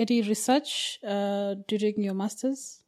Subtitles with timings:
[0.00, 2.82] any research uh, during your masters?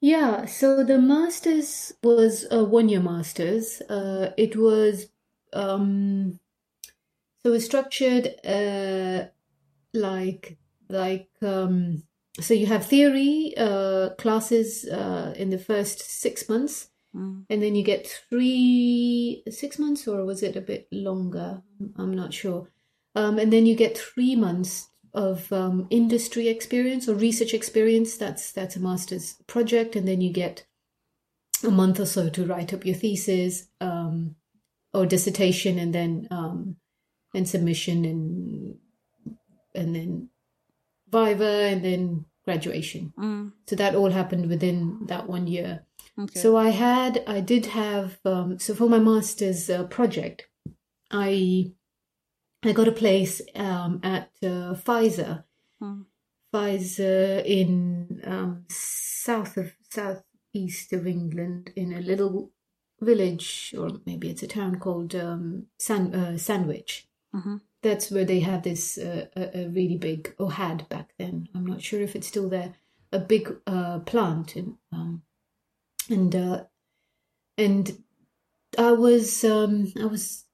[0.00, 3.80] Yeah, so the masters was a one year masters.
[3.88, 5.06] Uh, it was
[5.52, 6.38] um,
[7.42, 9.26] so it was structured uh,
[9.94, 10.58] like
[10.88, 12.02] like um,
[12.40, 17.44] so you have theory uh, classes uh, in the first six months, mm.
[17.48, 21.62] and then you get three six months, or was it a bit longer?
[21.96, 22.68] I'm not sure.
[23.14, 28.16] Um, and then you get three months of um, industry experience or research experience.
[28.16, 30.66] That's that's a master's project, and then you get
[31.64, 34.36] a month or so to write up your thesis um,
[34.92, 36.76] or dissertation, and then um,
[37.34, 38.78] and submission, and
[39.74, 40.28] and then
[41.10, 43.12] viva, and then graduation.
[43.18, 43.52] Mm.
[43.66, 45.84] So that all happened within that one year.
[46.18, 46.40] Okay.
[46.40, 50.46] So I had, I did have, um, so for my master's uh, project,
[51.10, 51.72] I
[52.64, 55.44] I got a place um, at uh, Pfizer,
[55.80, 56.02] hmm.
[56.52, 62.50] Pfizer in um, south of southeast of England, in a little
[63.00, 67.08] village, or maybe it's a town called um, San, uh, Sandwich.
[67.34, 67.56] Mm-hmm.
[67.82, 71.48] That's where they had this uh, a, a, really big, or had back then.
[71.54, 72.74] I'm not sure if it's still there.
[73.12, 75.22] A big uh, plant, in, um,
[76.08, 76.64] and uh,
[77.56, 78.02] and
[78.78, 80.45] I was um, I was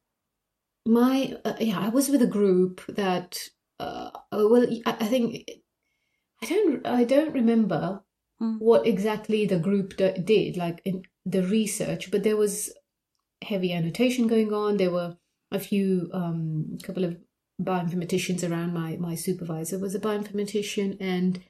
[0.84, 3.48] my uh, yeah i was with a group that
[3.78, 5.48] uh, uh well i think
[6.42, 8.02] i don't i don't remember
[8.40, 8.58] mm.
[8.58, 12.72] what exactly the group d- did like in the research but there was
[13.42, 15.16] heavy annotation going on there were
[15.52, 17.16] a few um couple of
[17.60, 21.42] bioinformaticians around my my supervisor was a bioinformatician and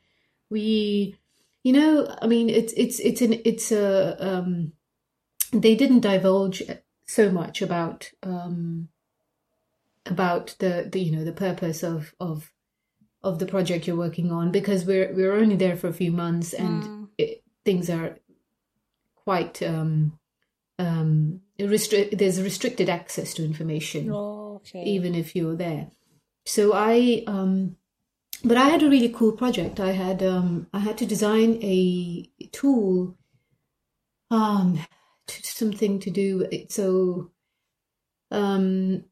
[0.50, 1.16] we
[1.62, 4.72] you know i mean it's it's it's an it's a um
[5.52, 6.62] they didn't divulge
[7.06, 8.88] so much about um
[10.06, 12.52] about the, the you know the purpose of of
[13.22, 16.52] of the project you're working on because we're we're only there for a few months
[16.52, 17.08] and mm.
[17.18, 18.18] it, things are
[19.14, 20.18] quite um
[20.78, 24.82] um restrict there's restricted access to information oh, okay.
[24.82, 25.90] even if you're there
[26.44, 27.76] so i um
[28.42, 32.28] but i had a really cool project i had um i had to design a
[32.50, 33.16] tool
[34.32, 34.80] um
[35.28, 37.30] something to do so
[38.32, 39.04] um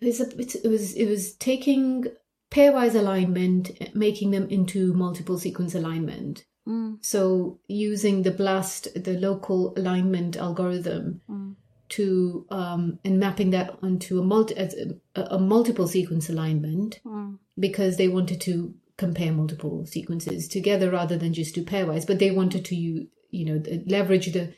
[0.00, 2.06] it was, a, it was it was taking
[2.50, 6.44] pairwise alignment, making them into multiple sequence alignment.
[6.66, 7.04] Mm.
[7.04, 11.54] So using the BLAST, the local alignment algorithm, mm.
[11.90, 17.38] to um, and mapping that onto a multi a, a multiple sequence alignment mm.
[17.58, 22.06] because they wanted to compare multiple sequences together rather than just do pairwise.
[22.06, 24.54] But they wanted to you you know leverage the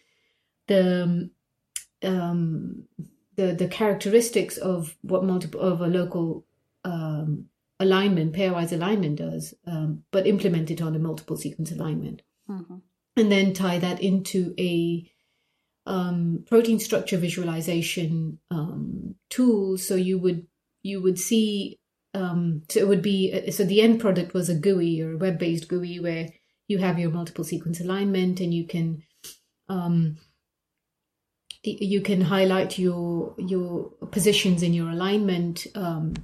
[0.66, 1.31] the um,
[2.03, 2.84] um
[3.38, 6.44] the the characteristics of what multiple of a local
[6.84, 7.47] um,
[7.78, 12.78] alignment, pairwise alignment does, um, but implement it on a multiple sequence alignment, mm-hmm.
[13.16, 15.09] and then tie that into a
[15.87, 19.78] um, protein structure visualization um, tool.
[19.78, 20.49] So you would
[20.82, 21.78] you would see
[22.15, 25.38] um, so it would be so the end product was a GUI or a web
[25.38, 26.28] based GUI where
[26.66, 29.05] you have your multiple sequence alignment and you can
[29.69, 30.19] um,
[31.81, 36.15] you can highlight your your positions in your alignment um,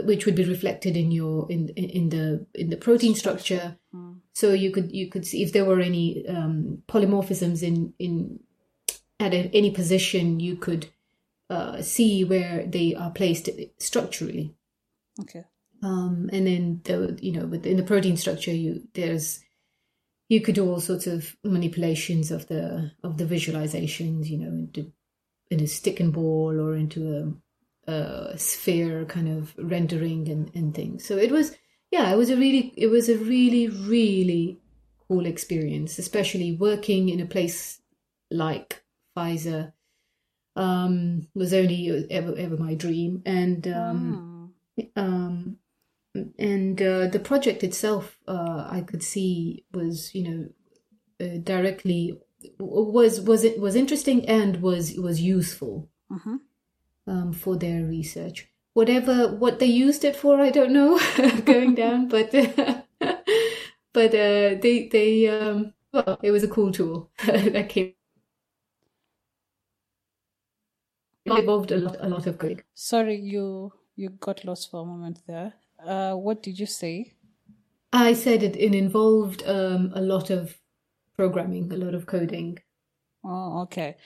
[0.00, 3.76] which would be reflected in your in in the in the protein structure.
[3.94, 4.20] Mm.
[4.32, 8.40] so you could you could see if there were any um, polymorphisms in in
[9.20, 10.88] at a, any position you could
[11.50, 14.54] uh, see where they are placed structurally.
[15.20, 15.44] Okay.
[15.82, 19.40] Um, and then the you know within the protein structure you there's
[20.32, 24.90] you could do all sorts of manipulations of the of the visualizations, you know, into
[25.50, 27.36] in a stick and ball or into
[27.86, 31.04] a, a sphere kind of rendering and, and things.
[31.04, 31.54] So it was
[31.90, 34.58] yeah, it was a really it was a really really
[35.06, 37.82] cool experience, especially working in a place
[38.30, 38.82] like
[39.14, 39.74] Pfizer
[40.56, 44.54] um, was only ever ever my dream, and um,
[44.96, 45.58] um,
[46.38, 50.48] and uh, the project itself, uh, I could see was you know
[51.26, 52.18] uh, directly
[52.58, 56.40] was was it was interesting and was was useful Mhm.
[57.06, 58.48] um, for their research.
[58.74, 60.98] Whatever what they used it for, I don't know,
[61.44, 62.32] going down, but
[63.92, 67.92] but uh, they they um, well, it was a cool tool that came.
[71.24, 72.62] It involved a lot a lot of coding.
[72.74, 75.54] Sorry, you you got lost for a moment there.
[75.86, 77.14] Uh, what did you say?
[77.92, 80.56] I said it, it involved um, a lot of
[81.16, 82.58] programming, a lot of coding.
[83.24, 83.96] Oh, okay.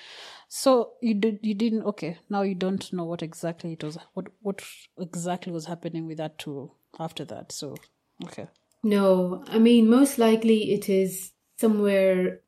[0.49, 2.19] So you did you didn't okay.
[2.29, 3.99] Now you don't know what exactly it was.
[4.15, 4.63] What what
[4.99, 7.53] exactly was happening with that tool after that.
[7.53, 7.77] So
[8.25, 8.49] okay.
[8.83, 12.41] No, I mean most likely it is somewhere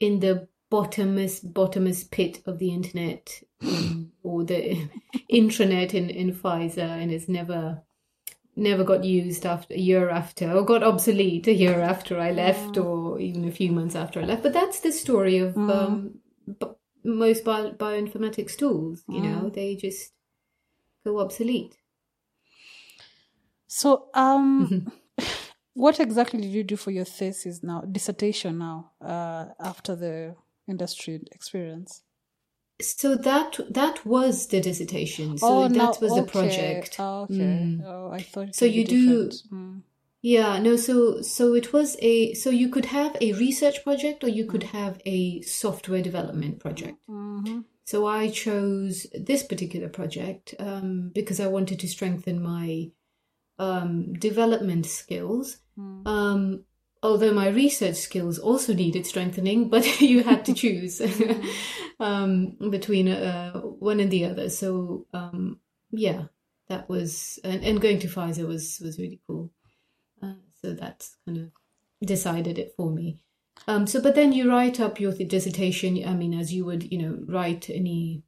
[0.00, 4.88] in the bottomest bottomest pit of the internet um, or the
[5.32, 7.82] intranet in in Pfizer, and it's never
[8.60, 12.76] never got used after a year after or got obsolete a year after I left
[12.78, 14.42] or even a few months after I left.
[14.42, 16.66] But that's the story of um, b-
[17.04, 19.04] most bio- bioinformatics tools.
[19.08, 20.12] You know, they just
[21.04, 21.76] go obsolete.
[23.66, 24.92] So um
[25.74, 30.36] what exactly did you do for your thesis now, dissertation now, uh after the
[30.68, 32.02] industry experience?
[32.82, 35.38] So that that was the dissertation.
[35.38, 36.30] So oh, that now, was the okay.
[36.30, 36.96] project.
[36.98, 37.34] Oh, okay.
[37.34, 37.84] Mm.
[37.84, 39.82] Oh, I thought it So you do- Mm.
[40.22, 44.28] Yeah, no, so so it was a so you could have a research project or
[44.28, 46.98] you could have a software development project.
[47.08, 47.64] Mhm.
[47.84, 52.90] So I chose this particular project um, because I wanted to strengthen my
[53.58, 55.58] um, development skills.
[55.78, 56.06] Mm.
[56.06, 56.64] Um,
[57.02, 61.00] although my research skills also needed strengthening, but you had to choose
[62.00, 64.48] um, between uh, one and the other.
[64.50, 65.60] So um,
[65.90, 66.24] yeah,
[66.68, 69.50] that was and, and going to Pfizer was was really cool.
[70.22, 71.50] Uh, so that's kind of
[72.06, 73.22] decided it for me.
[73.68, 76.02] Um, so, but then you write up your dissertation.
[76.06, 78.22] I mean, as you would, you know, write any,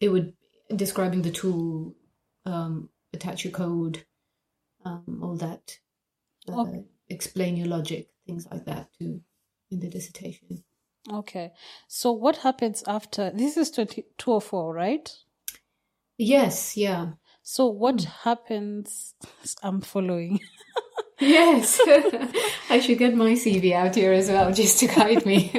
[0.00, 0.34] it would
[0.74, 1.94] describing the tool,
[2.46, 4.04] um, attach your code,
[4.84, 5.78] um, all that,
[6.48, 6.84] uh, Okay.
[7.08, 9.20] explain your logic, things like that, too
[9.70, 10.62] in the dissertation.
[11.10, 11.52] Okay.
[11.88, 15.10] So what happens after this is 2204, right?
[16.18, 18.10] Yes, yeah, So what Hmm.
[18.28, 19.14] happens
[19.62, 20.40] I'm following.
[21.20, 21.80] yes.
[22.70, 25.50] I should get my CV out here as well, just to guide me.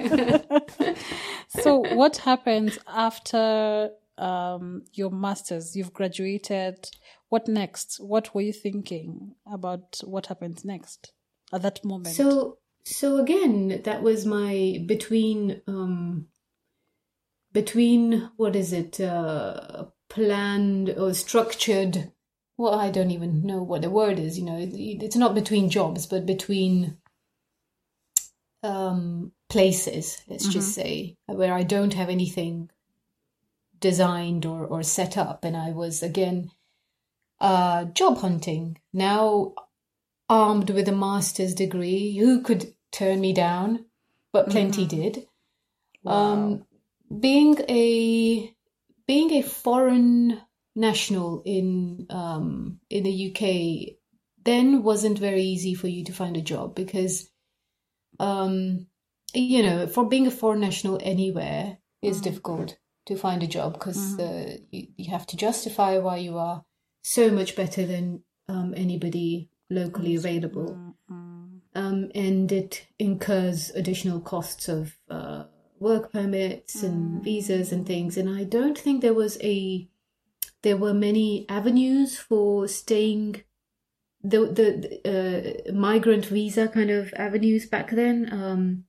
[1.49, 6.87] so what happens after um, your masters you've graduated
[7.29, 11.13] what next what were you thinking about what happens next
[11.53, 12.15] at that moment.
[12.15, 16.27] So so again, that was my between um
[17.53, 22.11] between what is it uh planned or structured
[22.57, 24.73] well I don't even know what the word is, you know, it-
[25.03, 26.97] it's not between jobs but between
[28.63, 32.69] um places, let's just say, where I don't have anything
[33.79, 35.43] designed or or set up.
[35.43, 36.51] And I was again
[37.39, 38.77] uh job hunting.
[38.93, 39.53] Now
[40.33, 42.17] armed with a master's degree.
[42.17, 43.85] Who could turn me down?
[44.31, 45.27] But plenty did.
[46.07, 46.65] Um,
[47.19, 48.51] being a
[49.05, 50.41] being a foreign
[50.75, 53.95] national in um, in the UK
[54.43, 57.29] then wasn't very easy for you to find a job because
[58.19, 58.87] um,
[59.35, 64.19] you know for being a foreign national anywhere is difficult to find a job because
[64.19, 66.65] uh, you, you have to justify why you are
[67.03, 70.93] so much better than um, anybody locally available
[71.75, 75.45] um, and it incurs additional costs of uh,
[75.79, 78.17] work permits and visas and things.
[78.17, 79.87] And I don't think there was a
[80.61, 83.43] there were many avenues for staying
[84.21, 88.29] the the uh, migrant visa kind of avenues back then.
[88.31, 88.85] Um,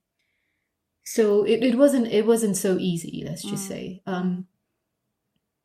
[1.03, 3.23] so it, it wasn't it wasn't so easy.
[3.25, 4.01] Let's just say.
[4.05, 4.47] Um,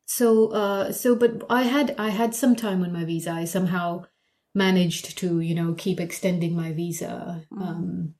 [0.05, 3.31] so uh, so but I had I had some time on my visa.
[3.31, 4.05] I somehow
[4.53, 8.13] managed to you know keep extending my visa um,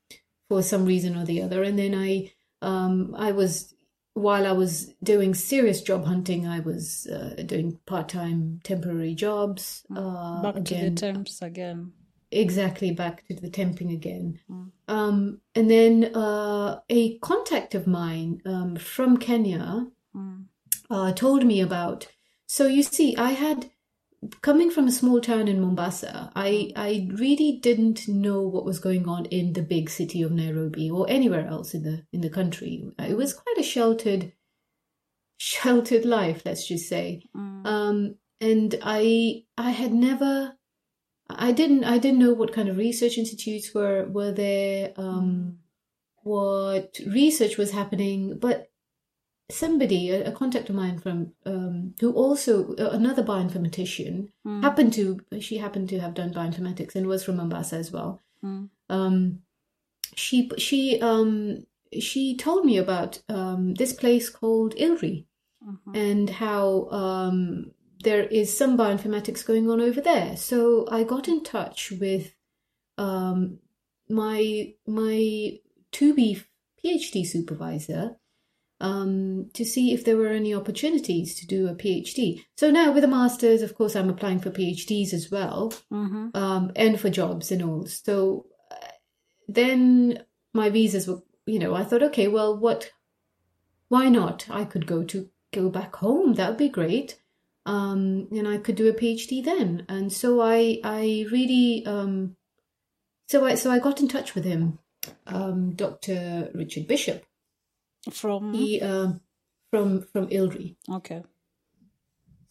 [0.50, 1.64] for some reason or the other.
[1.64, 3.74] And then i um, i was
[4.14, 10.42] while i was doing serious job hunting i was uh, doing part-time temporary jobs uh,
[10.42, 10.96] back to again.
[10.96, 11.92] the terms again.
[12.34, 14.40] Exactly back to the temping again.
[14.88, 20.46] Um, and then uh, a contact of mine um, from kenya Mm.
[20.90, 22.08] uh, told me about.
[22.48, 23.72] So you see, I had
[24.42, 26.32] coming from a small town in Mombasa.
[26.36, 30.90] I I really didn't know what was going on in the big city of Nairobi
[30.90, 32.84] or anywhere else in the in the country.
[33.00, 34.34] It was quite a sheltered
[35.38, 37.24] sheltered life, let's just say.
[37.36, 37.66] Mm.
[37.66, 40.54] Um, and I I had never
[41.30, 45.60] I didn't I didn't know what kind of research institutes were were there, um,
[46.24, 48.71] what research was happening, but
[49.52, 54.62] somebody, a, a contact of mine from um, who also uh, another bioinformatician Mm.
[54.64, 58.20] happened to she happened to have done bioinformatics and was from Mombasa as well.
[58.44, 58.70] Mm.
[58.90, 59.40] Um,
[60.16, 61.66] she she um,
[62.00, 65.26] she told me about um, this place called ILRI
[65.64, 65.96] Mhm.
[65.96, 67.72] and how um,
[68.04, 70.36] there is some bioinformatics going on over there.
[70.36, 72.34] So I got in touch with
[72.98, 73.60] um,
[74.10, 75.60] my my
[75.92, 76.42] to be
[76.84, 78.18] PhD supervisor
[78.82, 82.44] um, to see if there were any opportunities to do a PhD.
[82.58, 86.36] So now with a master's, of course, I'm applying for PhDs as well Mhm.
[86.36, 87.86] um, and for jobs and all.
[87.86, 88.76] So uh,
[89.48, 90.24] then
[90.54, 92.92] my visas were, you know, I thought, okay, well, what,
[93.88, 94.48] why not?
[94.50, 96.34] I could go to go back home.
[96.34, 97.20] That would be great.
[97.68, 99.86] Um, and I could do a PhD then.
[99.88, 102.36] And so I, I really, um,
[103.28, 104.80] so I, so I got in touch with him,
[105.28, 106.50] um, Dr.
[106.56, 107.24] Richard Bishop.
[108.10, 109.22] From He, um,
[109.70, 110.76] from from ILRI.
[110.90, 111.24] okay.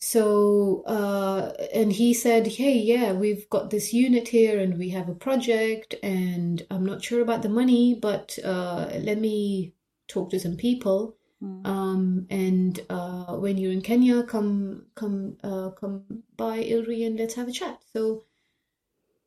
[0.02, 5.11] So, uh, and he said, Hey, yeah, we've got this unit here and we have
[5.11, 9.75] a project, and I'm not sure about the money, but uh, let me
[10.09, 11.16] talk to some people.
[11.42, 11.66] Mm.
[11.66, 17.35] Um, and uh, when you're in Kenya, come come uh, come by ILRI and let's
[17.35, 17.80] have a chat.
[17.92, 18.25] So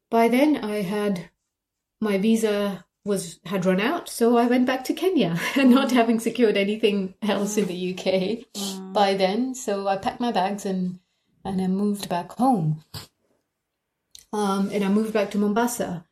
[0.09, 1.29] by then I had
[1.99, 6.19] my visa was had run out, so I went back to Kenya, and not having
[6.19, 8.93] secured anything else in the UK Mm.
[8.93, 9.55] by then.
[9.55, 10.99] So I packed my bags and
[11.45, 12.83] and I moved back home.
[14.31, 16.05] Um, and I moved back to Mombasa,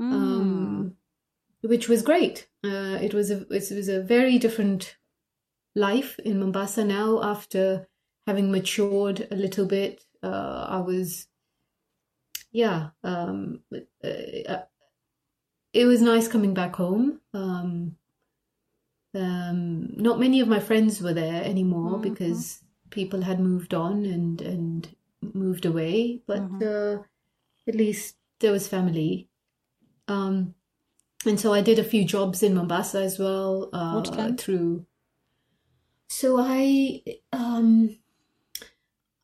[0.00, 0.12] Mm.
[0.12, 0.96] um,
[1.62, 2.48] which was great.
[2.64, 4.96] Uh, it was a it was a very different
[5.74, 7.22] life in Mombasa now.
[7.22, 7.88] After
[8.26, 11.26] having matured a little bit, uh, I was
[12.52, 12.90] yeah.
[13.02, 13.60] Um,
[14.04, 14.62] uh,
[15.80, 17.20] it was nice coming back home.
[17.34, 17.96] Um,
[19.14, 22.02] um, not many of my friends were there anymore Mhm.
[22.02, 24.88] because people had moved on and and
[25.34, 26.22] moved away.
[26.26, 26.62] But Mhm.
[26.62, 27.02] uh,
[27.68, 29.28] at least there was family.
[30.08, 30.54] Um,
[31.24, 33.68] and so I did a few jobs in Mombasa as well.
[33.72, 34.38] Uh, What kind?
[34.40, 34.86] Through.
[36.08, 37.02] So I
[37.32, 37.96] um,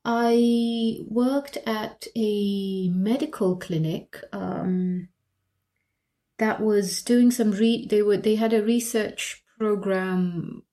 [0.05, 4.21] I worked at a medical clinic.
[4.33, 5.07] Um,
[6.39, 10.63] that was doing some re they were they had a research program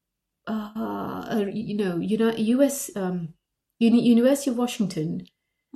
[0.47, 3.35] uh, uh you know Uni- US um
[3.79, 5.27] Uni- University of Washington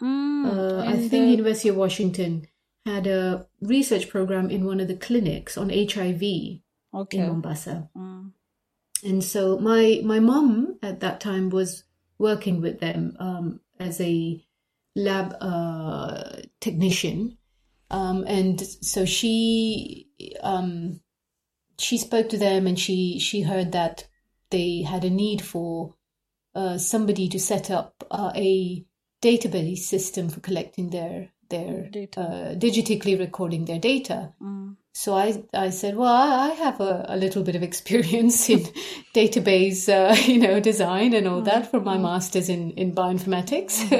[0.02, 0.44] Mm.
[0.50, 2.48] uh, I think uh, University of Washington
[2.84, 6.22] had a research program in one of the clinics on HIV
[6.92, 7.26] in.
[7.28, 8.32] Mombasa Mm.
[9.04, 11.84] and so my my mom at that time was
[12.18, 14.42] working with them um, as a
[14.96, 17.36] lab uh, technician,
[17.90, 20.08] um, and so she
[20.42, 21.00] um,
[21.78, 24.06] she spoke to them, and she she heard that
[24.50, 25.94] they had a need for
[26.54, 28.84] uh, somebody to set up uh, a
[29.22, 32.20] database system for collecting their their Data.
[32.20, 34.32] uh, digitally recording their data.
[34.40, 34.76] Mm.
[34.92, 38.60] So I, I said, well, I I have a, a little bit of experience in
[39.14, 43.90] database, uh, you know, design and all that from my master's in, in bioinformatics.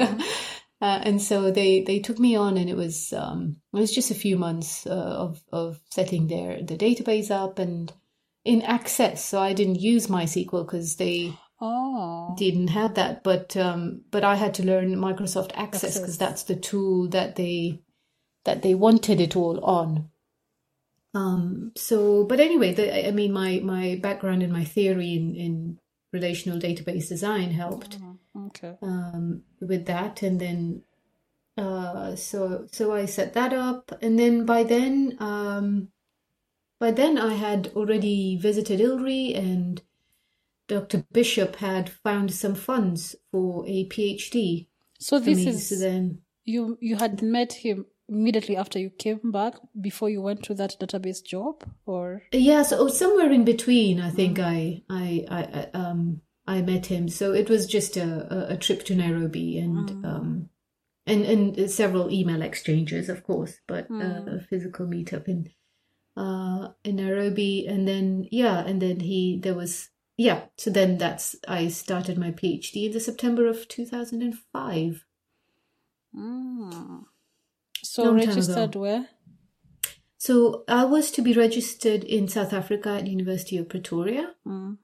[0.85, 4.11] Uh, and so they, they took me on and it was, um, it was just
[4.11, 4.91] a few months, uh,
[5.25, 7.91] of, of setting their, the database up and
[8.43, 9.25] in Access.
[9.25, 12.35] So I didn't use MySQL because they Oh.
[12.37, 16.55] didn't have that, but, um, but I had to learn Microsoft Access because that's the
[16.55, 17.81] tool that they,
[18.43, 20.09] that they wanted it all on.
[21.15, 25.79] Um, so, but anyway, the, I mean, my, my background and my theory in, in
[26.13, 28.75] relational database design helped Mm, Okay.
[28.81, 30.21] um, with that.
[30.21, 30.83] And then,
[31.57, 33.91] uh, so, so I set that up.
[34.01, 35.89] And then by then, um,
[36.79, 39.81] by then I had already visited ILRI and
[40.67, 41.05] Dr.
[41.11, 44.67] Bishop had found some funds for a PhD
[44.99, 45.47] So this me.
[45.47, 50.21] is So then, you you had met him immediately after you came back before you
[50.21, 55.25] went to that database job or Yeah, so somewhere in between, I think I, I,
[55.29, 57.09] I, I, um, I met him.
[57.09, 60.49] So it was just a, a, trip to Nairobi and, um,
[61.07, 65.49] and, and several email exchanges, of course, but uh, a physical meetup in,
[66.15, 67.65] uh, in Nairobi.
[67.67, 72.31] And then, yeah, and then he, there was, yeah, so then that's, I started my
[72.31, 75.05] PhD in the September of 2005.
[76.15, 77.03] Mm.
[77.83, 79.09] so Long registered where?
[80.17, 84.33] So I was to be registered in South Africa at University of Pretoria.
[84.47, 84.77] Mm.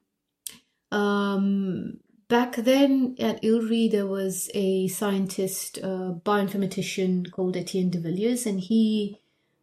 [0.91, 8.45] Um, back then at ILRI, there was a scientist, uh, bioinformatician called Etienne de Villiers,
[8.45, 9.19] and he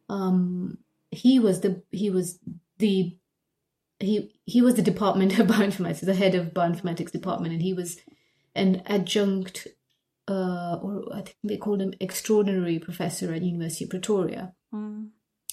[0.08, 0.78] um,
[1.10, 2.38] he was the he was
[2.78, 3.16] the
[3.98, 7.98] he he was the department of bioinformatics, the head of bioinformatics department, and he was
[8.54, 9.66] an adjunct,
[10.28, 14.54] uh, or I think they called him extraordinary professor at University of Pretoria.
[14.74, 15.10] Mm.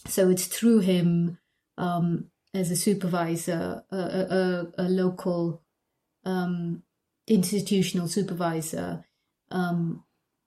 [0.08, 1.40] So it's through him
[1.78, 5.62] um, as a supervisor, a, a, a local
[6.26, 6.84] um,
[7.28, 9.06] institutional supervisor,
[9.52, 10.04] um,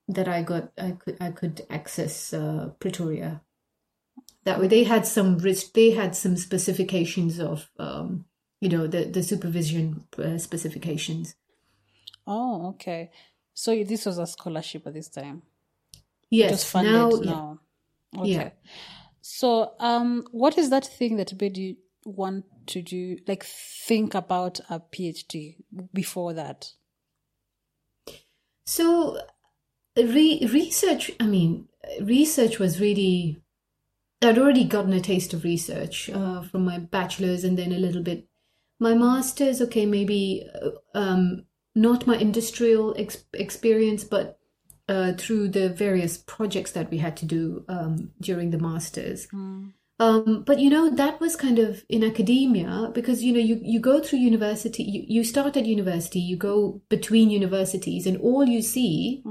[0.08, 3.42] that I got I could I could access uh, Pretoria.
[4.44, 5.72] That way, they had some risk.
[5.74, 8.24] They had some specifications of um,
[8.60, 11.36] you know the the supervision uh, specifications.
[12.26, 13.10] Oh, okay.
[13.54, 15.42] So this was a scholarship at this time.
[16.30, 18.20] Yes, funded now, yeah.
[18.20, 18.30] Okay.
[18.30, 18.50] Yeah.
[19.20, 21.76] So, um, what is that thing that made you
[22.08, 25.56] want to do, like, think about a PhD
[25.92, 26.72] before that?
[28.66, 29.18] So,
[29.96, 31.68] re- research, I mean,
[32.00, 33.42] research was really,
[34.22, 38.02] I'd already gotten a taste of research uh, from my bachelor's and then a little
[38.02, 38.28] bit.
[38.80, 44.38] My master's, okay, maybe uh, um, not my industrial ex- experience, but
[44.88, 49.28] uh, through the various projects that we had to do um, during the master's.
[50.00, 53.80] Um, but you know that was kind of in academia because you know you, you
[53.80, 58.62] go through university you, you start at university you go between universities and all you
[58.62, 59.24] see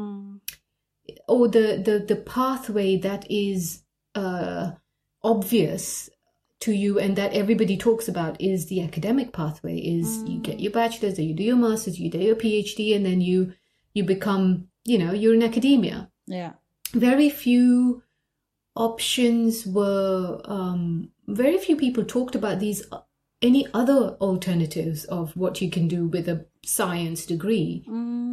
[1.29, 3.83] or the, the the pathway that is
[4.15, 4.71] uh,
[5.23, 6.09] obvious
[6.59, 10.73] to you and that everybody talks about is the academic pathway is you get your
[10.73, 13.53] bachelor's then you do your master's you do your phd and then you
[13.93, 16.09] you become you know you're in academia.
[16.25, 16.53] Yeah.
[16.93, 18.03] very few
[18.77, 22.83] options were um, very few people talked about these
[23.41, 27.83] any other alternatives of what you can do with a science degree.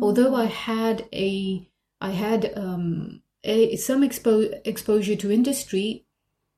[0.02, 1.68] Although i had a
[2.00, 6.04] i had um, a, some expo- exposure to industry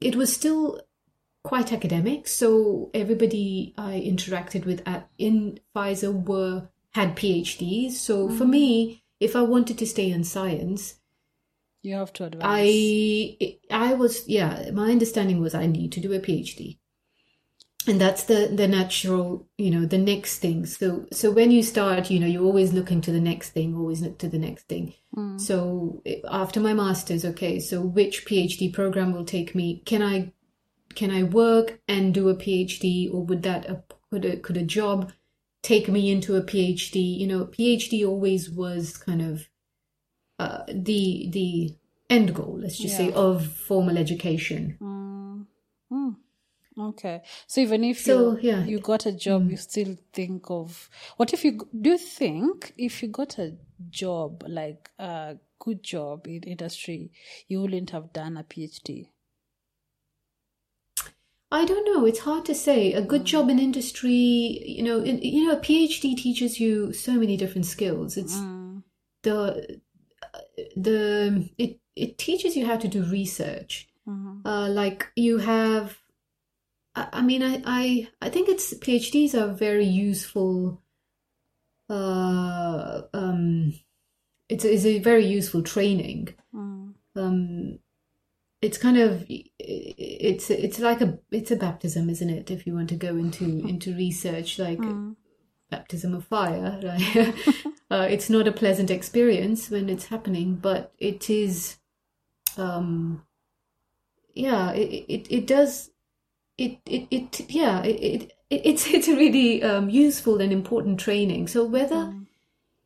[0.00, 0.81] it was still
[1.43, 8.45] quite academic so everybody i interacted with at in pfizer were had phds so for
[8.45, 10.95] me if i wanted to stay in science
[11.86, 12.28] You have to.
[12.40, 16.78] I I was yeah, my understanding was I need to do a PhD.
[17.86, 20.66] And that's the the natural, you know, the next thing.
[20.66, 24.02] So so when you start, you know, you're always looking to the next thing, always
[24.02, 24.94] look to the next thing.
[25.38, 29.82] So eh, after my masters, okay, so which PhD program will take me?
[29.86, 30.32] Can I
[30.96, 34.64] can I work and do a PhD or would that a, could a could a
[34.64, 35.12] job
[35.62, 37.16] take me into a PhD?
[37.16, 39.46] You know, PhD always was kind of
[40.38, 41.76] uh, the the
[42.08, 44.76] end goal, let's just say, of formal education.
[44.80, 45.46] Mm.
[45.92, 46.16] Mm.
[46.78, 47.22] Okay.
[47.46, 48.64] So even if So, you, yeah.
[48.64, 49.52] you got a job, mm.
[49.52, 53.56] you still think of what if you do you think if you got a
[53.88, 57.12] job like a good job in industry,
[57.49, 59.08] you wouldn't have done a PhD?
[61.50, 62.04] I don't know.
[62.04, 62.92] It's hard to say.
[62.92, 67.12] A good job in industry, you know, in, you know, a PhD teaches you so
[67.12, 68.16] many different skills.
[68.16, 68.36] It's
[69.22, 69.80] the
[70.76, 73.88] the it it teaches you how to do research.
[74.45, 75.99] Uh, like you have,
[76.95, 80.82] I, I mean, I, I I think it's PhDs are very useful.
[81.88, 83.75] Uh, um,
[84.49, 86.34] it's it's a very useful training.
[87.16, 87.78] Um,
[88.62, 92.50] it's kind of it's it's like a it's a baptism, isn't it?
[92.50, 94.80] If you want to go into into research, like
[95.71, 97.35] baptism of fire, right?
[97.91, 101.76] uh, it's not a pleasant experience when it's happening, but it is.
[102.57, 103.25] Um,
[104.35, 105.91] yeah, it it, it does.
[106.59, 111.49] It, it it yeah it, it it's it's a really um, useful and important training.
[111.49, 112.15] So whether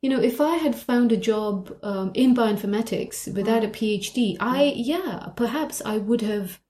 [0.02, 4.72] you know, if I had found a job um, in bioinformatics without a PhD, I
[4.74, 6.60] yeah, perhaps I would have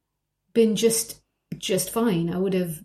[0.53, 1.23] been just
[1.57, 2.35] just fine.
[2.35, 2.83] I would have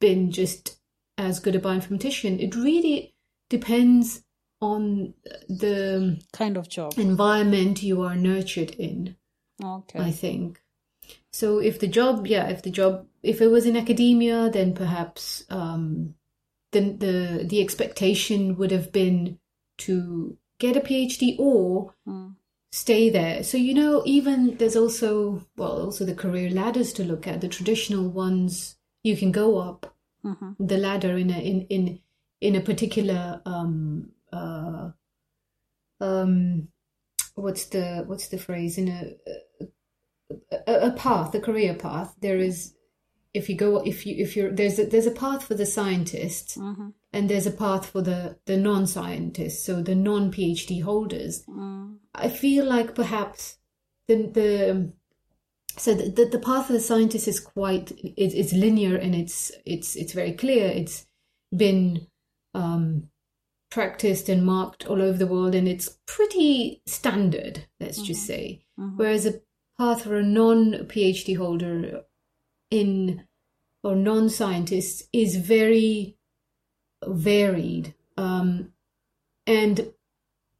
[0.00, 0.78] been just
[1.18, 2.40] as good a bioinformatician.
[2.42, 3.14] It really
[3.50, 4.22] depends
[4.60, 5.14] on
[5.48, 6.94] the Kind of job.
[6.98, 9.16] environment you are nurtured in.
[9.62, 10.00] Okay.
[10.00, 10.60] I think.
[11.32, 15.44] So if the job, yeah, if the job, if it was in academia, then perhaps
[15.50, 16.14] um,
[16.72, 19.38] the the the expectation would have been
[19.78, 21.94] to get a PhD or
[22.72, 23.42] stay there.
[23.42, 27.40] So you know, even there's also well, also the career ladders to look at.
[27.40, 29.93] The traditional ones you can go up
[30.58, 32.00] the ladder in a in in
[32.40, 34.90] in a particular um uh
[36.00, 36.68] um
[37.34, 39.14] what's the what's the phrase in a
[40.66, 42.14] a, a path, a career path.
[42.20, 42.74] There is,
[43.32, 46.56] if you go, if you if you're there's a, there's a path for the scientists,
[47.12, 51.44] and there's a path for the the non-scientists, so the non-PhD holders.
[51.46, 51.96] Mm.
[52.14, 53.58] I feel like perhaps
[54.08, 54.92] the the
[55.76, 59.52] so the, the, the path of the scientist is quite it, it's linear and it's
[59.64, 60.66] it's it's very clear.
[60.66, 61.06] It's
[61.54, 62.06] been
[62.54, 63.08] um,
[63.70, 67.66] practiced and marked all over the world, and it's pretty standard.
[67.80, 68.06] Let's Mm-hmm.
[68.06, 68.64] just say.
[68.96, 69.40] Whereas a
[69.78, 72.02] path for a non-PhD holder
[72.70, 73.24] in
[73.82, 76.16] or non-scientist is very
[77.06, 78.72] varied um,
[79.46, 79.92] and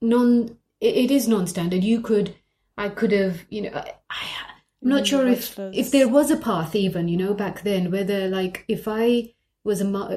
[0.01, 2.35] non it, it is non-standard you could
[2.77, 4.27] i could have you know I, I,
[4.85, 7.91] i'm not Mm, sure if if there was a path even you know back then
[7.91, 10.11] whether like if i was a, ma-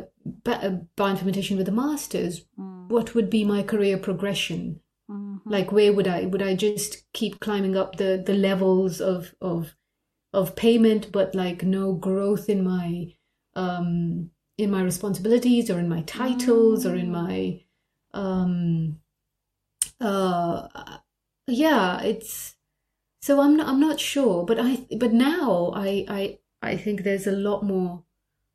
[0.46, 2.90] a bioinformatician with a master's Mm.
[2.90, 5.50] what would be my career progression Mm-hmm.
[5.50, 9.74] like where would i would i just keep climbing up the the levels of of
[10.34, 13.14] of payment but like no growth in my
[13.56, 17.62] um in my responsibilities or in my titles or in my
[18.14, 19.00] um
[20.02, 20.68] uh
[21.48, 22.57] yeah it's
[23.28, 27.28] so i'm not, i'm not sure but i but now i i i think there's
[27.28, 28.04] a lot more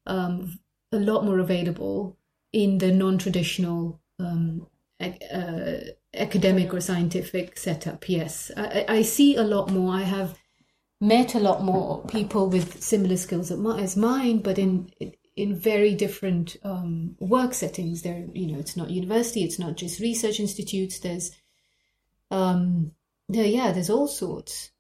[0.07, 0.59] um
[0.93, 2.17] a lot more available
[2.53, 4.67] in the non-traditional um
[5.03, 5.81] uh,
[6.15, 8.51] academic or scientific setup yes.
[8.57, 9.93] I, I see a lot more.
[9.95, 10.39] I have
[11.01, 14.91] met a lot more people with similar skills as mine but in
[15.35, 18.03] in very different um, work settings.
[18.03, 21.01] There you know it's not university it's not just research institutes.
[21.01, 21.33] There's
[22.31, 22.93] um
[23.29, 24.71] there, yeah there's all sorts.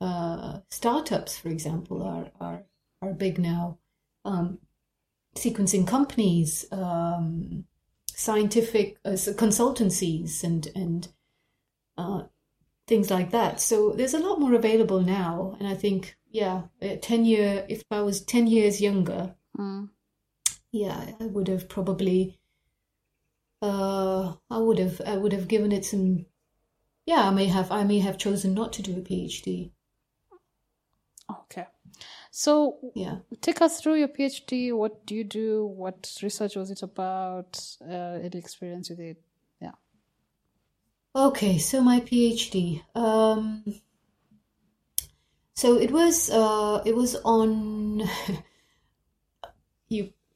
[0.00, 2.64] Uh startups for example are are
[3.00, 3.78] are big now.
[4.24, 4.58] Um
[5.36, 7.64] sequencing companies um
[8.08, 11.08] scientific uh, consultancies and and
[11.98, 12.22] uh
[12.88, 13.60] things like that.
[13.60, 16.62] So there's a lot more available now and i think yeah
[17.02, 19.90] 10 year if i was 10 years younger Mm.
[20.72, 22.38] yeah i would have probably
[23.60, 26.24] uh i would have i would have given it some
[27.06, 29.72] yeah i may have i may have chosen not to do a phd
[31.44, 31.66] Okay.
[32.30, 34.72] So yeah take us through your PhD.
[34.72, 35.66] What do you do?
[35.66, 37.60] What research was it about?
[37.80, 39.22] Uh, any experience with it?
[39.60, 39.72] Yeah.
[41.14, 42.82] Okay, so my PhD.
[42.94, 43.64] Um,
[45.54, 48.02] so it was uh, it was on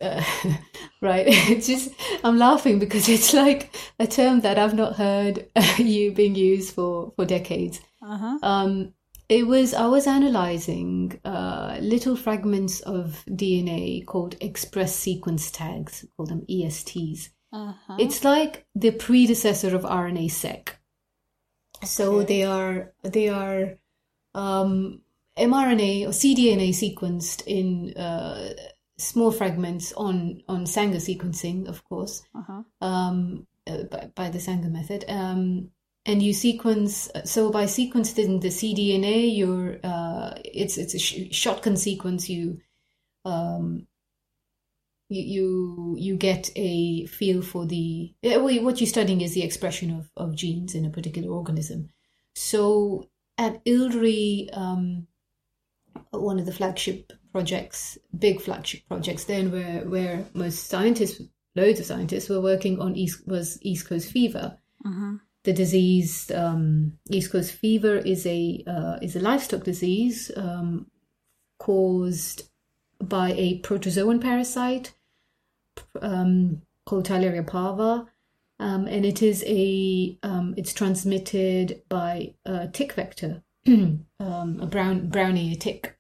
[0.01, 0.23] uh,
[1.01, 1.27] right.
[1.51, 1.91] It's just
[2.25, 5.47] I'm laughing because it's like a term that I've not heard
[5.79, 7.81] you being used for for decades.
[8.03, 8.39] Uh huh.
[8.43, 8.95] Um,
[9.29, 16.27] it was I was analyzing uh, little fragments of DNA called express sequence tags, call
[16.27, 17.31] them ESTs.
[17.53, 17.97] Uh huh.
[17.99, 20.79] It's like the predecessor of RNA-seq.
[21.85, 23.79] So they are they are
[24.35, 25.03] um,
[25.39, 28.55] mRNA or cDNA sequenced in uh,
[28.99, 32.63] small fragments on on Sanger sequencing, of course, Uh huh.
[32.81, 35.05] um, uh, by, by the Sanger method.
[35.09, 35.71] Um,
[36.05, 41.77] and you sequence so by sequencing the cDNA, you're uh, it's it's a sh- shotgun
[41.77, 42.29] sequence.
[42.29, 42.59] You
[43.25, 43.87] um,
[45.09, 49.91] you you you get a feel for the well, what you're studying is the expression
[49.91, 51.91] of, of genes in a particular organism.
[52.35, 55.07] So at ILRI, um,
[56.11, 61.21] one of the flagship projects, big flagship projects, then where where most scientists,
[61.55, 64.57] loads of scientists, were working on East was East Coast fever.
[64.87, 65.17] Uh-huh.
[65.43, 70.87] The disease, um, East Coast fever, is a uh, is a livestock disease um,
[71.59, 72.49] caused
[73.03, 74.95] by a protozoan parasite
[76.01, 78.07] um, called Theileria parva,
[78.61, 85.11] um, and it is a um, it's transmitted by a tick vector, um, a brown
[85.11, 85.96] brownie tick.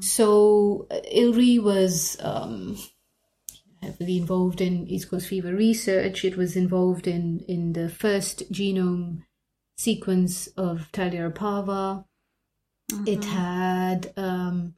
[0.00, 2.76] So uh, ILRI was um,
[3.82, 6.24] heavily involved in East Coast fever research.
[6.24, 9.22] It was involved in in the first genome
[9.76, 12.04] sequence of Theileria parva.
[13.06, 14.74] It had um,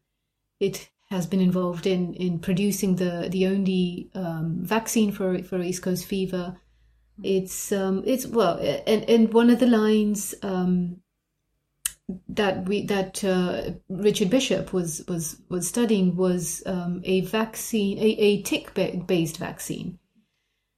[0.58, 5.82] it has been involved in in producing the the only um, vaccine for for East
[5.82, 6.56] Coast fever.
[7.22, 11.02] It's um it's well and and one of the lines um
[12.28, 18.02] that we that uh, Richard Bishop was was was studying was um, a vaccine a,
[18.02, 19.98] a tick based vaccine.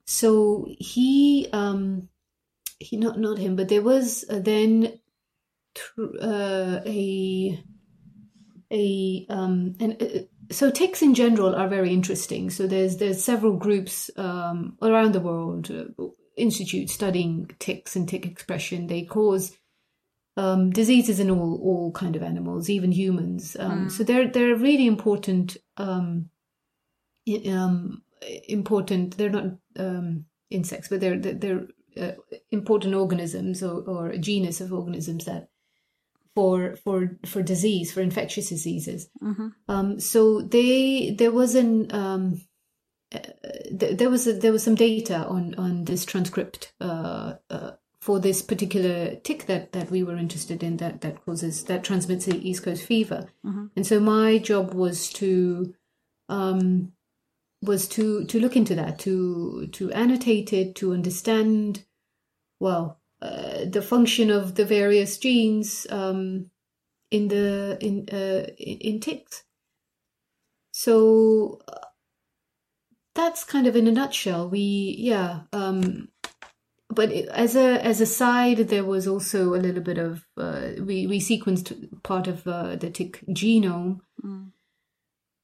[0.05, 2.09] So he um
[2.81, 4.99] he not not him but there was uh, then
[5.75, 7.63] tr- uh, a
[8.71, 10.19] a um and uh,
[10.51, 15.21] so ticks in general are very interesting so there's there's several groups um around the
[15.21, 16.05] world uh,
[16.37, 19.57] institutes studying ticks and tick expression they cause
[20.37, 24.87] um diseases in all all kind of animals even humans um so they're they're really
[24.87, 26.31] important um
[27.49, 28.03] um
[28.49, 29.17] important.
[29.17, 31.67] They're not um, insects, but they're they're, they're
[31.97, 32.13] uh,
[32.51, 35.49] important organisms or, or a genus of organisms that
[36.35, 39.09] for for for disease for infectious diseases.
[39.23, 39.49] Mm-hmm.
[39.69, 42.41] Um, so they there was an um,
[43.15, 43.19] uh,
[43.79, 48.19] th- there was a, there was some data on on this transcript uh, uh, for
[48.19, 52.37] this particular tick that that we were interested in that that causes that transmits the
[52.49, 53.67] East Coast fever, Mm-hmm.
[53.77, 55.73] and so my job was to
[56.29, 56.93] um,
[57.63, 61.85] was to to look into that to to annotate it to understand
[62.59, 66.51] well uh, the function of the various genes um,
[67.13, 69.45] in the in uh, in, ticks.
[70.73, 71.87] So uh,
[73.15, 74.49] that's kind of in a nutshell.
[74.49, 75.43] We yeah.
[75.53, 76.09] Um,
[76.95, 81.07] but as a as a side, there was also a little bit of uh, we
[81.07, 84.53] we sequenced part of uh, the tick genome, Mm.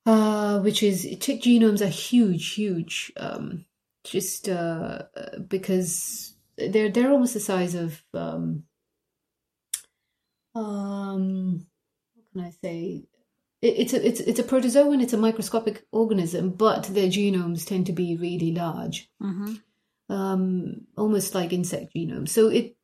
[0.07, 3.13] uh, which is tick genomes are huge, huge.
[3.17, 3.65] Um,
[4.05, 8.65] just uh, uh, because they're they're almost the size of um,
[10.55, 11.67] um,
[12.15, 13.05] what can I say?
[13.61, 15.03] It, it's a it's it's a protozoan.
[15.03, 19.55] It's a microscopic organism, but their genomes tend to be really large, Mm-hmm.
[20.09, 22.31] Um, almost like insect genomes.
[22.31, 22.77] So it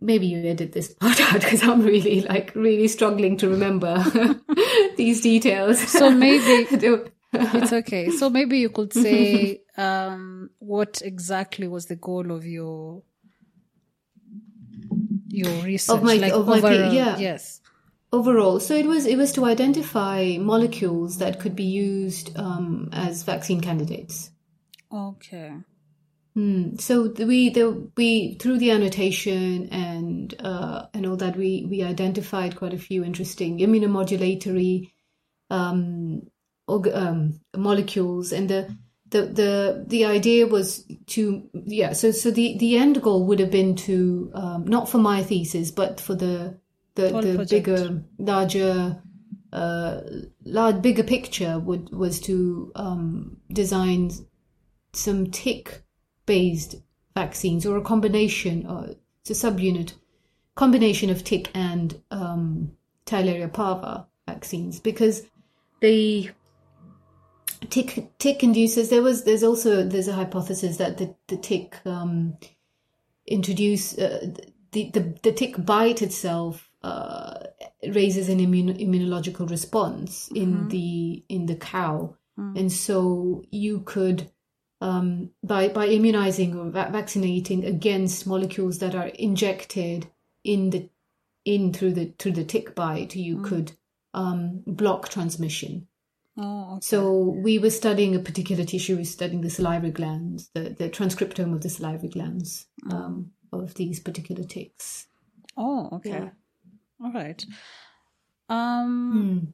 [0.00, 4.04] maybe you edit this part out because I'm really like really struggling to remember
[4.96, 5.80] these details.
[5.80, 6.66] So maybe
[7.32, 8.10] it's okay.
[8.10, 13.02] So maybe you could say um, what exactly was the goal of your
[15.28, 17.16] your research, of my- like of my P- yeah.
[17.16, 17.60] yes.
[18.12, 23.22] overall so it was it was to identify molecules that could be used um, as
[23.22, 24.32] vaccine candidates
[24.92, 25.52] Okay.
[26.34, 26.76] Hmm.
[26.76, 31.82] so the, we the, we through the annotation and uh, and all that we we
[31.82, 34.90] identified quite a few interesting immunomodulatory
[35.50, 36.22] um,
[36.68, 38.76] org- um, molecules and the
[39.10, 43.50] the the the idea was to yeah so so the the end goal would have
[43.50, 46.56] been to um, not for my thesis but for the
[46.94, 47.50] the, Whole the project.
[47.50, 49.02] bigger larger
[49.52, 50.00] uh
[50.44, 54.12] large bigger picture would was to um design
[54.92, 55.82] some tick
[56.26, 56.76] based
[57.14, 59.94] vaccines or a combination or it's a subunit
[60.54, 62.72] combination of tick and um
[63.06, 65.22] Theileria parva vaccines because
[65.80, 66.30] the
[67.68, 72.36] tick tick induces there was there's also there's a hypothesis that the the tick um
[73.26, 74.26] introduce uh,
[74.72, 77.38] the, the the tick bite itself uh
[77.88, 82.16] raises an immune, immunological response in the in the cow.
[82.56, 84.30] And so you could
[84.80, 90.06] um by by immunizing or va- vaccinating against molecules that are injected
[90.44, 90.88] in the
[91.44, 93.72] in through the through the tick bite you could
[94.14, 95.86] um block transmission
[96.38, 96.80] Oh, okay.
[96.80, 98.94] so we were studying a particular tissue.
[98.94, 103.74] We were studying the salivary glands, the, the transcriptome of the salivary glands um, of
[103.74, 105.06] these particular ticks.
[105.58, 106.10] oh, okay.
[106.10, 106.28] Yeah.
[107.04, 107.44] All right.
[108.48, 109.12] Um.
[109.12, 109.50] Hmm.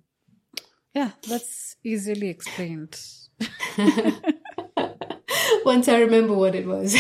[0.95, 3.01] Yeah, that's easily explained.
[5.67, 6.95] Once I remember what it was.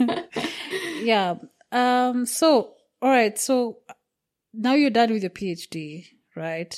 [1.02, 1.34] yeah.
[1.70, 2.24] Um.
[2.24, 3.38] So, all right.
[3.38, 3.80] So
[4.54, 6.74] now you're done with your PhD, right?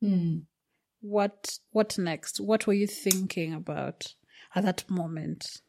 [0.00, 0.38] Hmm.
[1.00, 2.40] What What next?
[2.40, 4.14] What were you thinking about
[4.54, 5.62] at that moment?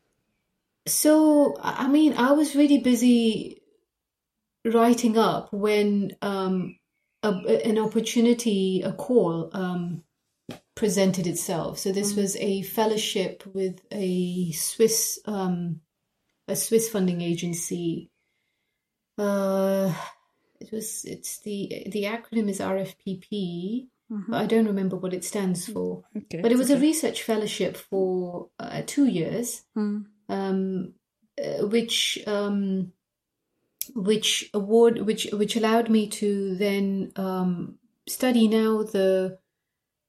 [0.88, 3.64] So, I I mean, I was really busy
[4.64, 6.78] writing up when um,
[7.24, 7.30] a,
[7.68, 10.04] an opportunity, a call um,
[10.76, 11.80] presented itself.
[11.80, 15.82] So this was a fellowship with a Swiss, um,
[16.48, 18.12] a Swiss funding agency.
[19.18, 19.94] Uh,
[20.60, 21.06] it was.
[21.06, 23.88] It's the the acronym is RFPP.
[24.08, 26.04] But I don't remember what it stands for.
[26.16, 26.40] Okay.
[26.40, 26.78] But it was okay.
[26.78, 30.06] a research fellowship for uh, two years Mm.
[30.30, 30.94] um,
[31.44, 32.92] uh, which um,
[33.96, 39.40] which award which which allowed me to then um, study now the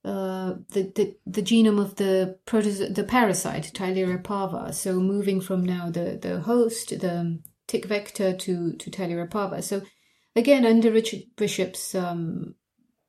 [0.07, 4.73] uh, the, the the genome of the protozo- the parasite Theileria parva.
[4.73, 9.63] So moving from now the the host the tick vector to to Theileria parva.
[9.63, 9.83] So
[10.37, 12.55] again under Richard Bishop's um,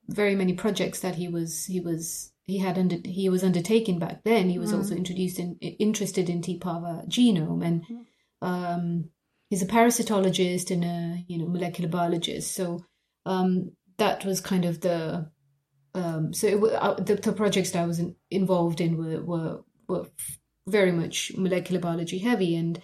[0.07, 4.23] very many projects that he was he was he had under he was undertaking back
[4.23, 4.49] then.
[4.49, 6.57] He was also introduced in interested in T.
[6.57, 7.86] parva genome and
[8.41, 9.10] um,
[9.51, 12.55] he's a parasitologist and a you know molecular biologist.
[12.55, 12.79] So
[13.27, 15.29] um, that was kind of the
[15.97, 19.63] um, so it, uh, the, the projects that I was in, involved in were, were
[19.88, 20.05] were
[20.67, 22.81] very much molecular biology heavy, and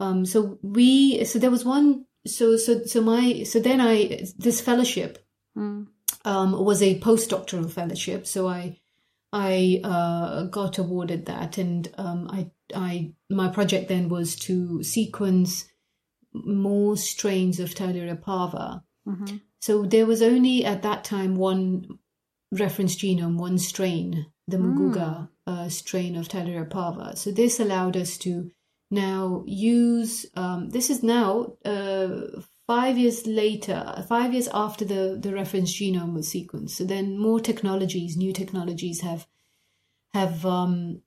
[0.00, 4.60] um, so we so there was one so so so my so then I this
[4.60, 5.24] fellowship
[5.58, 5.88] Mm.
[6.24, 8.26] um, was a postdoctoral fellowship.
[8.26, 8.78] So I
[9.32, 15.68] I uh, got awarded that, and um, I, I, my project then was to sequence
[16.32, 18.82] more strains of Theileria parva.
[19.06, 19.36] Mm-hmm.
[19.60, 21.98] So there was only at that time one
[22.52, 26.28] reference genome, one strain, the Muguga uh, strain of
[26.70, 27.16] parva.
[27.16, 28.50] So this allowed us to
[28.90, 30.26] now use.
[30.34, 36.14] Um, this is now uh, five years later, five years after the the reference genome
[36.14, 36.70] was sequenced.
[36.70, 39.26] So then more technologies, new technologies have
[40.14, 41.02] have um,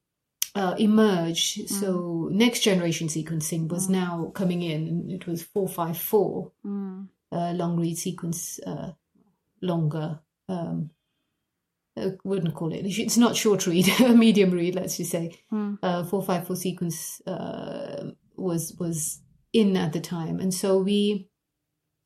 [0.53, 1.69] uh, emerged.
[1.69, 7.07] So next generation sequencing was now coming in, and it was four five four Mm.
[7.31, 8.91] uh, long read sequence, uh,
[9.61, 10.19] longer.
[10.47, 10.91] Um,
[11.97, 12.85] I wouldn't call it.
[12.85, 14.75] It's not short read, medium read.
[14.75, 15.77] Let's just say Mm.
[15.83, 19.21] uh, four five four sequence uh, was was
[19.53, 21.27] in at the time, and so we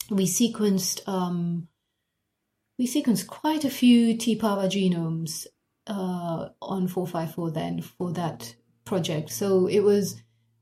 [0.10, 1.67] we sequenced um,
[2.80, 5.45] we sequenced quite a few T Parva genomes
[5.88, 9.30] uh, on four five four then for that project.
[9.32, 10.21] So it was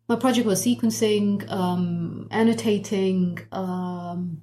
[0.09, 4.41] my project was sequencing, um, annotating, um,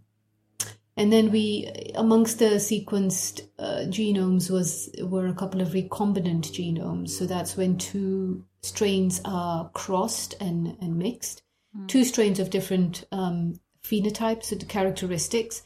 [1.01, 7.09] and then we amongst the sequenced uh, genomes was were a couple of recombinant genomes.
[7.09, 11.43] So that's when two strains are crossed and and mixed,
[11.87, 15.63] two strains of different um, phenotypes and characteristics,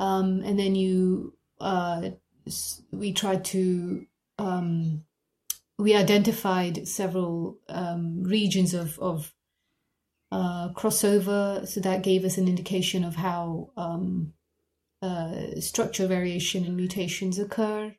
[0.00, 2.10] um, and then you uh,
[2.90, 4.06] we tried to
[4.40, 5.04] um,
[5.78, 9.32] we identified several um, regions of, of
[10.32, 14.32] uh, crossover, so that gave us an indication of how um,
[15.04, 17.94] uh, structure variation and mutations occur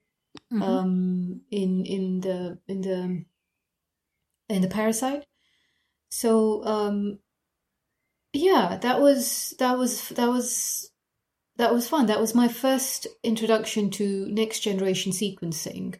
[0.51, 0.61] Mhm.
[0.61, 3.25] um, in in the in the
[4.49, 5.25] in the parasite.
[6.09, 7.19] So um,
[8.33, 10.91] yeah, that was that was that was
[11.57, 12.05] that was fun.
[12.07, 15.99] That was my first introduction to next generation sequencing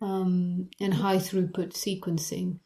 [0.00, 2.60] um, and high throughput sequencing.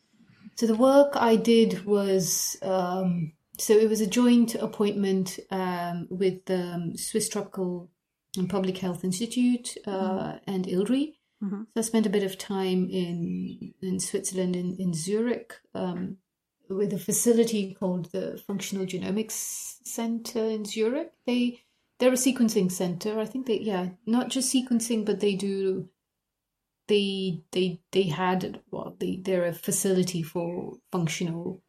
[0.56, 6.44] So the work I did was um, so it was a joint appointment um, with
[6.46, 7.90] the um, Swiss Tropical
[8.36, 11.14] and Public Health Institute uh, and ILRI.
[11.42, 11.66] Mhm.
[11.66, 16.18] So I spent a bit of time in in Switzerland in in Zurich um,
[16.68, 21.12] with a facility called the Functional Genomics Center in Zurich.
[21.26, 21.60] They
[21.98, 23.18] they're a sequencing center.
[23.20, 25.88] I think they yeah not just sequencing, but they do
[26.88, 31.62] they they they had well they they're a facility for functional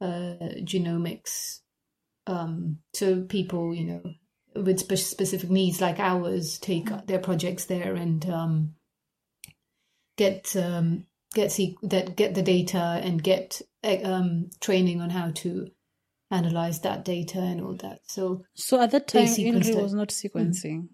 [0.00, 1.60] uh, genomics.
[2.26, 4.02] Um, so people you know
[4.62, 8.74] with spe- specific needs like ours take their projects there and um,
[10.16, 13.60] get um, get that get the data and get
[14.04, 15.68] um, training on how to
[16.30, 18.00] analyze that data and all that.
[18.06, 20.88] So So at that time, ILRI was not sequencing.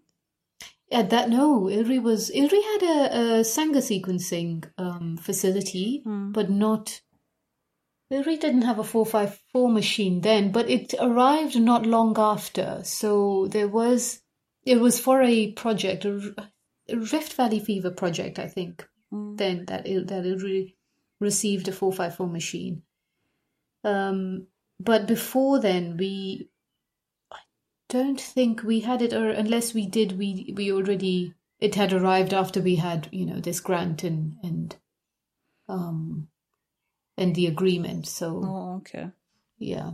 [0.91, 6.33] at that no, ILRI was ILRI had a, a Sanger sequencing um, facility, Mm.
[6.33, 7.01] but not.
[8.13, 12.83] ILRI didn't have a four five four machine then, but it arrived not long after.
[12.85, 14.21] So there was
[14.65, 16.35] it was for a project, a
[16.95, 18.87] Rift Valley Fever project, I think.
[19.13, 19.39] Mm.
[19.39, 20.75] Then that it, that ILRI
[21.21, 22.83] received a four five four machine.
[23.83, 24.47] Um,
[24.79, 26.51] but before then, we
[27.33, 27.39] I
[27.89, 32.35] don't think we had it, or unless we did, we we already it had arrived
[32.35, 34.77] after we had you know this grant and and
[35.69, 36.29] um
[37.23, 38.07] and the agreement.
[38.07, 39.11] So Oh, okay.
[39.59, 39.93] yeah,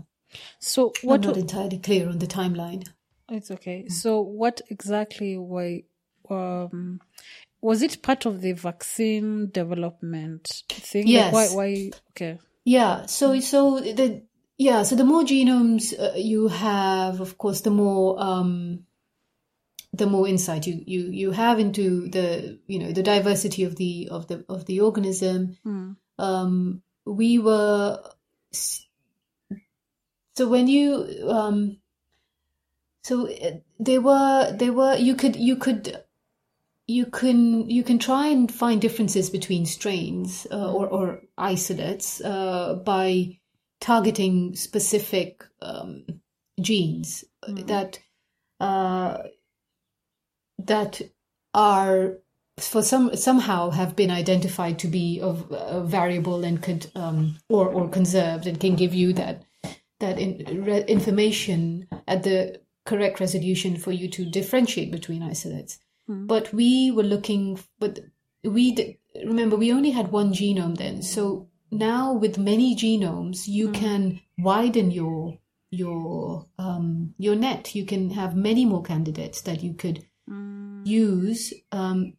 [0.59, 1.21] So I'm what?
[1.23, 2.88] not entirely clear on the timeline.
[3.31, 3.88] It's okay.
[3.88, 5.81] So what exactly were
[6.31, 7.01] um
[7.61, 11.05] was it part of the vaccine development thing?
[11.07, 11.35] Like, Yes.
[11.35, 12.38] why why okay.
[12.64, 13.07] Yeah.
[13.07, 14.23] So so the
[14.57, 14.83] yeah.
[14.83, 18.85] So the more genomes uh, you have, of course, the more um,
[19.93, 24.09] the more insight you, you you have into the you know the diversity of the
[24.11, 25.57] of the of the organism.
[25.67, 25.97] Mm.
[26.19, 28.03] Um, we were
[28.53, 31.79] so when you um,
[33.03, 36.03] so uh, they were they were you could you could
[36.87, 42.75] you can you can try and find differences between strains uh, or or isolates uh,
[42.75, 43.38] by
[43.81, 46.05] targeting specific um,
[46.61, 47.99] genes that
[48.61, 49.18] uh,
[50.59, 51.01] that
[51.55, 52.18] are
[52.61, 57.69] for some somehow have been identified to be of uh, variable and could um, or
[57.69, 59.43] or conserved and can give you that
[60.01, 65.79] that in, re, information at the correct resolution for you to differentiate between isolates.
[66.09, 67.99] But we were looking, but
[68.43, 68.97] we did,
[69.27, 71.03] remember we only had one genome then.
[71.03, 75.39] So now with many genomes, you can widen your
[75.71, 77.75] your um, your net.
[77.75, 80.07] You can have many more candidates that you could
[80.85, 81.53] use.
[81.73, 82.15] Um,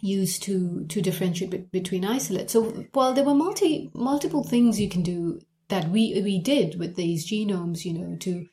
[0.00, 2.52] used to to differentiate be- between isolates.
[2.52, 6.96] So while there were multi multiple things you can do that we we did with
[6.96, 8.46] these genomes, you know, to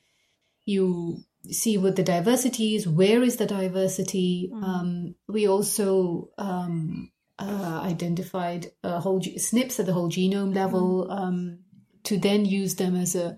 [0.65, 4.51] you see what the diversity is, where is the diversity.
[4.53, 11.11] Um, we also um, uh, identified a whole ge- SNPs at the whole genome level
[11.11, 11.59] um,
[12.03, 13.37] to then use them as a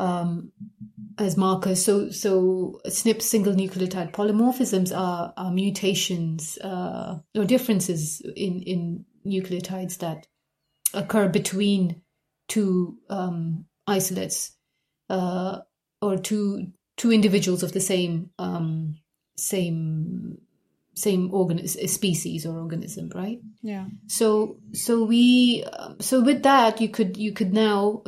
[0.00, 0.50] um,
[1.18, 1.84] as markers.
[1.84, 9.98] So, so SNP single nucleotide polymorphisms are, are mutations uh, or differences in, in nucleotides
[9.98, 10.26] that
[10.94, 12.02] occur between
[12.48, 14.56] two um, isolates
[15.10, 15.58] uh,
[16.00, 18.96] or two two individuals of the same um,
[19.36, 20.38] same
[20.94, 23.38] same organ species or organism, right?
[23.62, 23.86] Yeah.
[24.06, 25.64] So so we
[26.00, 28.02] so with that you could you could now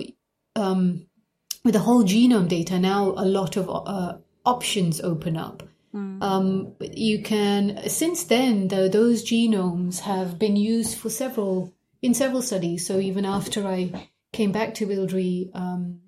[0.56, 1.06] um,
[1.64, 5.62] with the whole genome data now a lot of uh, options open up.
[6.22, 12.42] Um, you can since then though those genomes have been used for several in several
[12.42, 12.86] studies.
[12.86, 16.00] So even after I came back to ILRI um,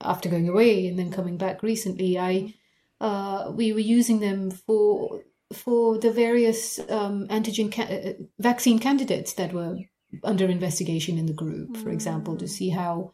[0.00, 2.54] after going away and then coming back recently, I
[3.00, 9.34] uh, we were using them for for the various um, antigen ca- uh, vaccine candidates
[9.34, 9.76] that were
[10.22, 13.12] under investigation in the group, for example, to see how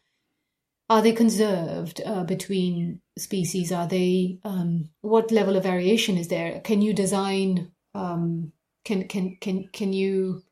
[0.91, 3.73] are they conserved uh, between species?
[3.73, 6.61] Are they um, what level of variation is there?
[6.61, 7.73] Can you design?
[7.95, 8.53] Um,
[8.85, 10.43] can can can can you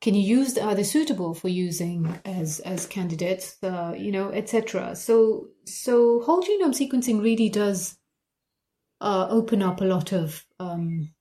[0.00, 0.56] can you use?
[0.56, 3.58] Are they suitable for using as as candidates?
[3.62, 4.96] Uh, you know, etc.
[4.96, 7.98] So so whole genome sequencing really does
[9.02, 11.12] uh, open up a lot of um,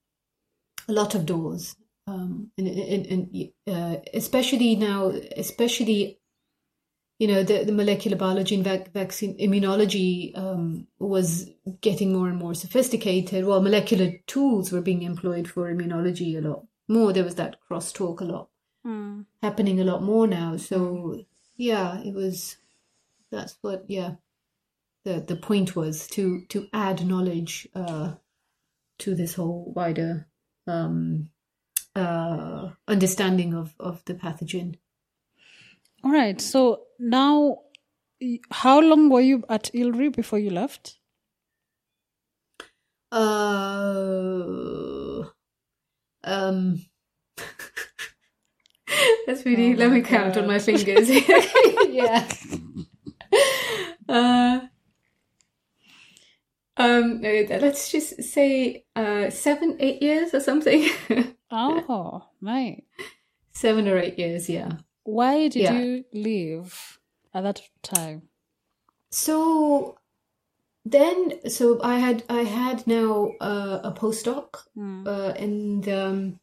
[0.88, 1.76] a lot of doors,
[2.08, 6.21] um, and, and, and uh, especially now, especially
[7.22, 12.40] you know the, the molecular biology and vac- vaccine immunology um, was getting more and
[12.40, 13.46] more sophisticated.
[13.46, 17.14] Well, molecular tools were being employed for immunology a lot more.
[17.14, 18.50] There was that crosstalk a lot
[19.44, 20.58] happening a lot more now.
[20.58, 21.24] So
[21.58, 22.58] yeah, it was.
[23.30, 24.16] That's what yeah.
[25.06, 28.14] The the point was to to add knowledge uh,
[28.98, 30.28] to this whole wider
[30.66, 31.30] um,
[31.96, 34.78] uh, understanding of of the pathogen.
[36.04, 36.40] All right.
[36.42, 37.60] So now,
[38.52, 40.98] how long were you at ILRI before you left?
[43.12, 43.22] Uh,
[46.24, 46.82] um,
[49.28, 49.74] that's really.
[49.74, 51.10] Oh let me count on my fingers.
[51.90, 52.28] yeah.
[54.08, 54.62] Uh,
[56.78, 60.90] um, let's just say uh, seven, eight years or something.
[61.52, 62.84] Oh, right.
[63.52, 64.72] seven or eight years, yeah.
[65.18, 65.80] Why did Yeah.
[65.80, 67.00] you leave
[67.34, 68.30] at that time?
[69.10, 69.98] So
[70.86, 71.18] then,
[71.50, 75.06] so I had I had now uh, a postdoc, Mm.
[75.08, 76.40] uh, and um,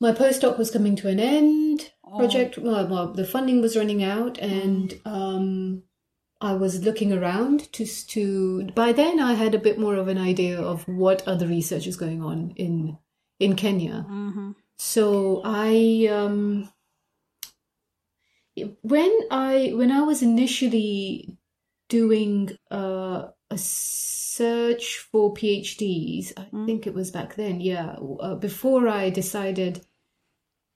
[0.00, 1.92] my postdoc was coming to an end.
[2.16, 5.82] Project, well, well, the funding was running out, and um,
[6.40, 8.66] I was looking around to to.
[8.74, 11.96] By then, I had a bit more of an idea of what other research is
[11.96, 12.98] going on in
[13.40, 14.06] in Kenya.
[14.08, 14.52] Mm-hmm.
[14.78, 16.70] So I um
[18.82, 21.36] when I when I was initially
[21.88, 28.88] doing uh, a search for PhDs, I think it was back then, yeah, uh, before
[28.88, 29.84] I decided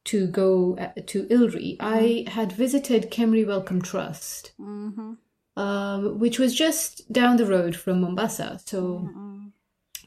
[0.04, 5.14] to go uh, to ILRI, I had visited Kemri Wellcome Trust, Mm-hmm.
[5.60, 8.60] um, which was just down the road from Mombasa.
[8.64, 9.08] So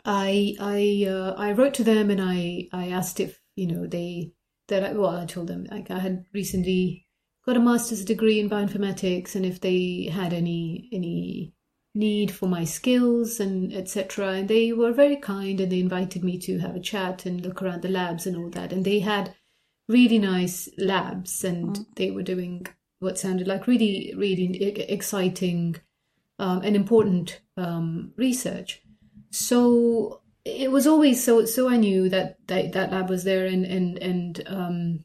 [0.05, 4.31] I I uh, I wrote to them and I I asked if you know they
[4.67, 7.05] that I, well I told them like I had recently
[7.45, 11.53] got a master's degree in bioinformatics and if they had any any
[11.93, 16.37] need for my skills and etc and they were very kind and they invited me
[16.37, 19.35] to have a chat and look around the labs and all that and they had
[19.89, 22.65] really nice labs and they were doing
[22.99, 25.75] what sounded like really really exciting
[26.41, 28.81] um, and important um, research.
[29.29, 33.63] So it was always so so I knew that that, that lab was there and
[33.63, 35.03] and and um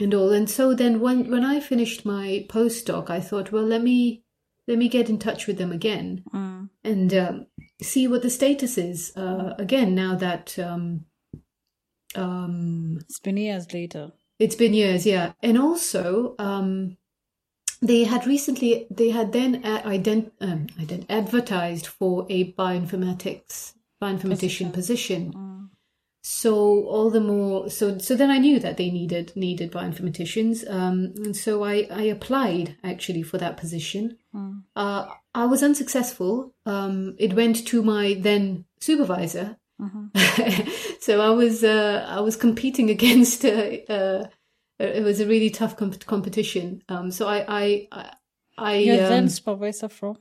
[0.00, 3.82] and all and so then when when I finished my postdoc I thought well let
[3.82, 4.22] me
[4.66, 6.68] let me get in touch with them again Mm.
[6.84, 7.46] and um,
[7.82, 11.04] see what the status is uh, again now that um
[12.14, 14.12] um It's been years later.
[14.38, 15.32] it's been years, yeah.
[15.42, 16.96] And also, um,
[17.82, 24.72] they had recently, they had then uh, ident- um, ident- advertised for a bioinformatics, bioinformatician
[24.72, 25.32] position.
[26.30, 31.14] So all the more, so so then I knew that they needed needed bioinformaticians, um,
[31.16, 34.18] and so I I applied actually for that position.
[34.76, 36.52] Uh, I was unsuccessful.
[36.66, 39.56] Um, it went to my then supervisor,
[41.00, 43.46] so I was uh, I was competing against.
[43.46, 44.26] Uh, uh,
[44.78, 46.82] it was a really tough comp- competition.
[46.90, 48.12] Um, so I I I,
[48.58, 50.18] I You're um, then supervisor from?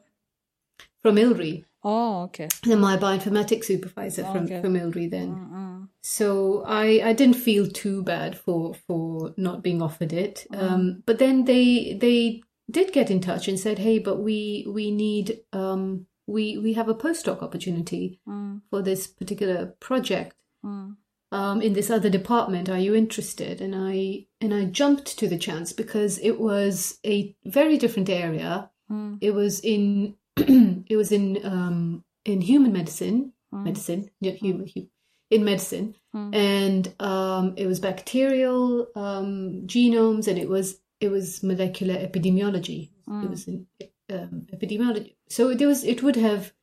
[1.01, 1.66] from ILRI.
[1.90, 2.48] Oh, okay.
[2.72, 4.62] and my bioinformatics supervisor from, Okay.
[4.62, 5.30] from ILRI then.
[5.36, 5.88] Mm-mm.
[6.02, 10.46] So I, I didn't feel too bad for, for not being offered it.
[10.54, 12.42] Um, but then they they
[12.78, 16.90] did get in touch and said, hey, but we we need um, we we have
[16.90, 20.36] a postdoc opportunity Mm, for this particular project
[20.66, 20.96] mm,
[21.32, 22.68] um, in this other department.
[22.70, 23.62] Are you interested?
[23.62, 28.70] And I and I jumped to the chance because it was a very different area.
[28.92, 30.16] mm, It was in
[30.88, 34.90] it was in um, in human medicine, medicine, yeah, human, hu-
[35.30, 36.34] in medicine, Mm.
[36.36, 42.90] and um, it was bacterial um, genomes, and it was it was molecular epidemiology.
[43.24, 43.68] It was in
[44.10, 45.16] um, epidemiology.
[45.30, 46.54] So it was it would have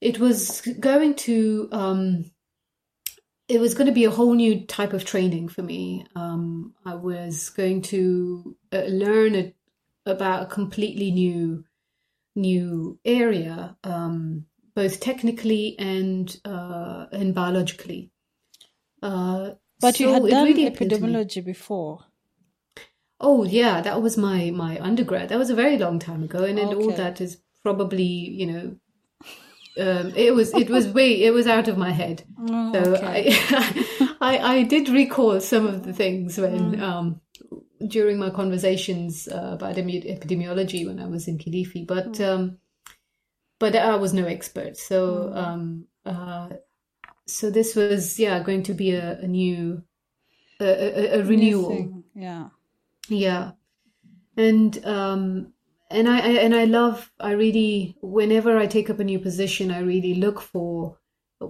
[0.00, 2.30] it was going to um,
[3.48, 6.06] it was going to be a whole new type of training for me.
[6.16, 9.54] Um, I was going to uh, learn a,
[10.06, 11.64] about a completely new
[12.34, 18.10] new area, um, both technically and uh, and biologically.
[19.02, 21.12] Uh, But you had done really appealed to me.
[21.12, 22.04] epidemiology before.
[23.20, 25.28] Oh yeah, that was my my undergrad.
[25.28, 28.76] That was a very long time ago, and then all that is probably you know,
[29.78, 32.24] um, it was it was way it was out of my head.
[32.46, 33.30] Oh, So okay.
[33.30, 36.82] I, I I did recall some of the things when Mm.
[36.82, 37.20] um
[37.88, 42.24] during my conversations uh, about epidemiology when I was in Kilifi, but Mm.
[42.28, 42.58] um,
[43.58, 44.76] but I was no expert.
[44.76, 45.36] So Mm.
[45.36, 46.48] um uh,
[47.26, 49.82] so this was yeah going to be a, a new
[50.60, 52.04] a, a, a renewal.
[52.14, 52.48] Yeah.
[53.08, 53.52] Yeah.
[54.36, 55.52] And um
[55.90, 59.70] and I, I and I love I really whenever I take up a new position
[59.70, 60.98] I really look for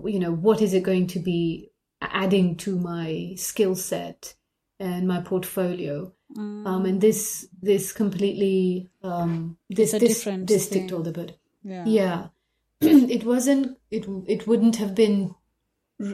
[0.04, 1.70] you know what is it going to be
[2.00, 4.34] adding to my skill set
[4.80, 6.12] and my portfolio.
[6.36, 10.00] Um and this this completely um this Mm.
[10.00, 11.38] this this ticked all the bit.
[11.62, 11.84] Yeah.
[11.86, 12.26] Yeah.
[12.80, 15.34] it wasn't it it wouldn't have been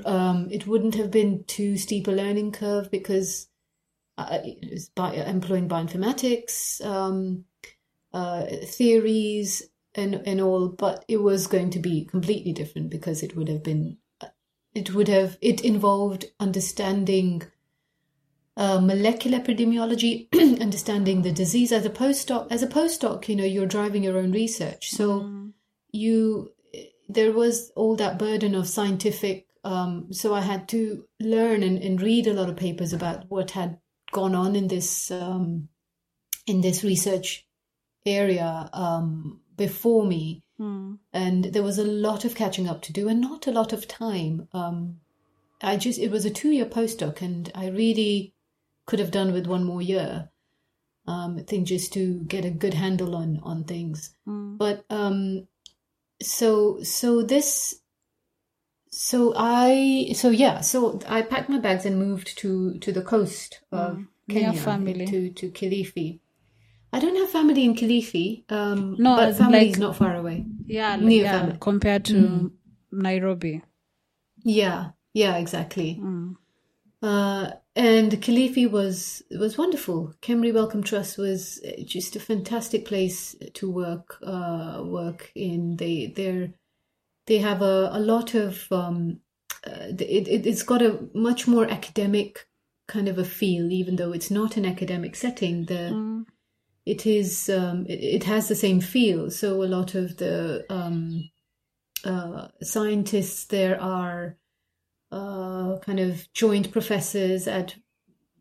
[0.05, 3.49] um it wouldn't have been too steep a learning curve because
[4.18, 7.45] uh, it was by employing bioinformatics um
[8.12, 9.62] uh theories
[9.95, 13.62] and and all but it was going to be completely different because it would have
[13.62, 13.97] been
[14.75, 17.43] it would have it involved understanding
[18.65, 20.13] uh, molecular epidemiology,
[20.61, 22.47] understanding the disease as a postdoc.
[22.51, 25.53] As a postdoc, you know, you're driving your own research, so Mm.
[25.93, 26.53] you
[27.09, 29.47] there was all that burden of scientific.
[29.65, 33.51] Um, so I had to learn and, and read a lot of papers about what
[33.51, 33.79] had
[34.13, 35.69] gone on in this um,
[36.47, 37.47] in this research
[38.07, 40.99] area um, before me Mm.
[41.15, 43.89] and there was a lot of catching up to do and not a lot of
[43.89, 45.01] time um
[45.63, 48.35] i just it was a two year postdoc and i really
[48.91, 50.09] could have done with one more year
[51.14, 52.03] um i think just to
[52.34, 54.59] get a good handle on on things Mm.
[54.64, 55.20] but um
[56.36, 56.51] so
[56.82, 57.53] so this
[58.91, 63.61] so i so yeah so i packed my bags and moved to to the coast
[63.72, 64.07] of Mm.
[64.28, 65.07] Near kenya family.
[65.07, 66.20] to to kilifi
[66.93, 70.45] i don't have family in kilifi um No, but family like- is not far away
[70.66, 71.57] Yeah, Near yeah, family.
[71.61, 72.51] compared to Mm.
[72.93, 73.62] Nairobi.
[74.45, 75.88] Yeah, yeah, exactly.
[76.01, 76.36] Mm.
[77.03, 80.14] Uh, and Kilifi was was wonderful.
[80.21, 85.77] Kemri Wellcome Trust was uh, just a fantastic place to work uh, work in.
[85.77, 86.53] They they
[87.27, 89.21] they have a, a lot of um,
[89.66, 92.49] uh, it, it it's got a much more academic
[92.89, 95.66] kind of a feel, even though it's not an academic setting.
[95.66, 96.27] The Mm.
[96.87, 99.31] it is um, it, it has the same feel.
[99.31, 101.31] So a lot of the um,
[102.05, 104.37] uh, scientists there are
[105.13, 107.75] uh, kind of joint professors at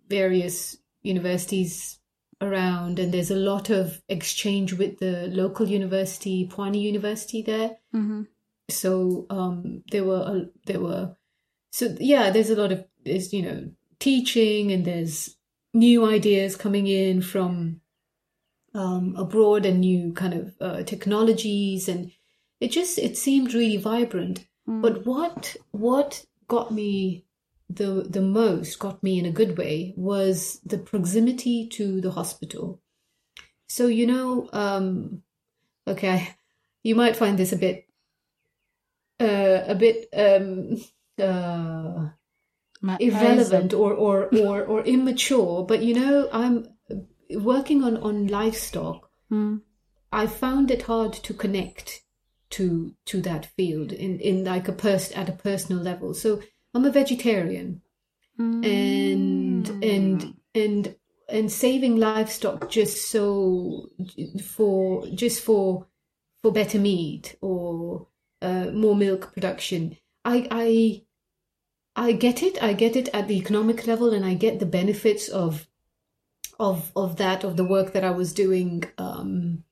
[0.07, 1.99] various universities
[2.41, 7.77] around, and there's a lot of exchange with the local university, Pwani University there.
[7.93, 8.27] Mhm.
[8.69, 11.15] So um, there were a, there were
[11.71, 15.35] so yeah, there's a lot of there's you know teaching and there's
[15.73, 17.81] new ideas coming in from
[18.73, 22.11] um, abroad and new kind of uh, technologies and
[22.59, 24.45] it just it seemed really vibrant.
[24.67, 24.81] Mm.
[24.81, 27.25] But what what got me
[27.69, 32.81] the the most got me in a good way was the proximity to the hospital.
[33.67, 35.21] So you know, um,
[35.87, 36.29] okay,
[36.83, 37.85] you might find this a bit
[39.19, 40.77] uh, a bit um,
[41.21, 42.09] uh,
[42.99, 46.67] irrelevant or, or or or immature, but you know, I'm
[47.29, 49.09] working on on livestock.
[49.31, 49.61] Mm.
[50.11, 52.01] I found it hard to connect
[52.51, 56.13] to to that field in in like a pers- at a personal level.
[56.13, 56.41] So
[56.73, 57.81] I'm a vegetarian,
[58.39, 58.65] mm.
[58.65, 60.95] and and and
[61.27, 63.89] and saving livestock just so
[64.43, 65.87] for just for
[66.41, 68.07] for better meat or
[68.41, 69.97] uh, more milk production.
[70.25, 71.03] I I
[71.95, 72.61] I get it.
[72.63, 75.67] I get it at the economic level, and I get the benefits of
[76.59, 78.83] of of that of the work that I was doing.
[78.97, 79.63] Um,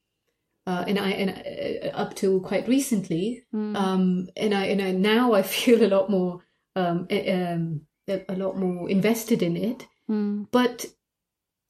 [0.67, 3.75] uh, and I and uh, up till quite recently, mm.
[3.77, 6.41] um, and I and I now I feel a lot more
[6.75, 9.87] um, um, a, lot more invested in it.
[10.09, 10.47] Mm.
[10.51, 10.85] But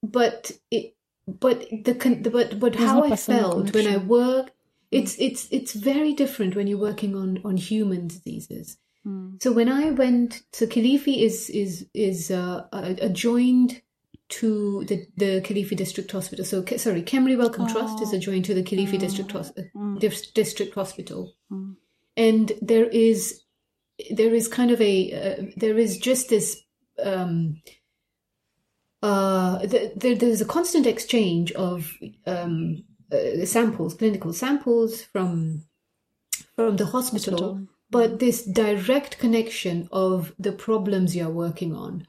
[0.02, 0.96] but it
[1.28, 4.52] but the but but how I felt when I work,
[4.90, 5.28] it's mm.
[5.28, 8.80] it's it's very different when you're working on on human diseases.
[9.06, 9.42] Mm.
[9.44, 13.80] So when I went, so Kilifi is is is uh, adjoined
[14.30, 16.44] to the the Kilifi District Hospital.
[16.44, 17.72] So sorry, Kemri Wellcome oh.
[17.72, 19.00] Trust is adjoined to the Kilifi mm.
[19.00, 20.34] District mm.
[20.34, 21.76] District Hospital, mm.
[22.16, 23.44] and there is
[24.12, 26.62] there is kind of a uh, there is just this.
[27.04, 27.62] Um,
[29.04, 31.94] uh, the, the, there's a constant exchange of
[32.26, 35.64] um, uh, samples, clinical samples from
[36.56, 42.08] from the hospital, hospital, but this direct connection of the problems you're working on.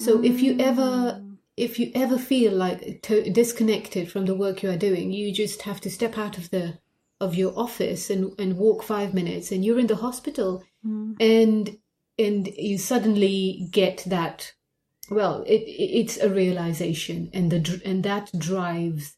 [0.00, 0.26] So mm.
[0.26, 1.22] if you ever
[1.58, 5.62] if you ever feel like to, disconnected from the work you are doing, you just
[5.62, 6.78] have to step out of the
[7.20, 11.16] of your office and, and walk five minutes, and you're in the hospital, mm.
[11.20, 11.76] and
[12.18, 14.52] and you suddenly get that.
[15.10, 19.16] Well, it, it's a realization, and the and that drives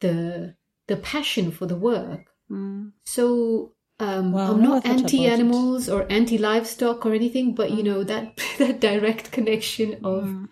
[0.00, 0.56] the
[0.88, 2.26] the passion for the work.
[2.50, 2.92] Mm.
[3.04, 7.86] So um, well, I'm not anti animals or anti livestock or anything, but you mm.
[7.86, 10.48] know that that direct connection of mm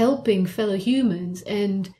[0.00, 1.42] helping fellow humans.
[1.42, 1.94] And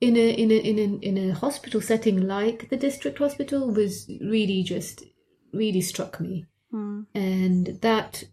[0.00, 4.10] in a in a in a in a hospital setting like the district hospital was
[4.20, 5.04] really just
[5.52, 6.46] really struck me.
[6.72, 7.06] Mm.
[7.14, 8.24] and that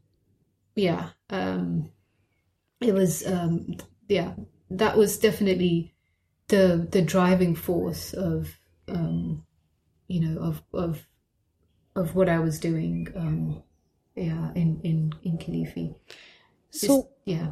[0.75, 1.91] yeah um
[2.81, 3.77] it was um
[4.09, 4.31] yeah
[4.71, 5.93] that was definitely
[6.47, 6.63] the
[6.95, 8.57] the driving force of
[8.87, 9.45] um
[10.07, 11.07] you know of of
[11.95, 13.63] of what I was doing um
[14.15, 15.95] yeah in in in Kilifi.
[16.71, 17.49] So yeah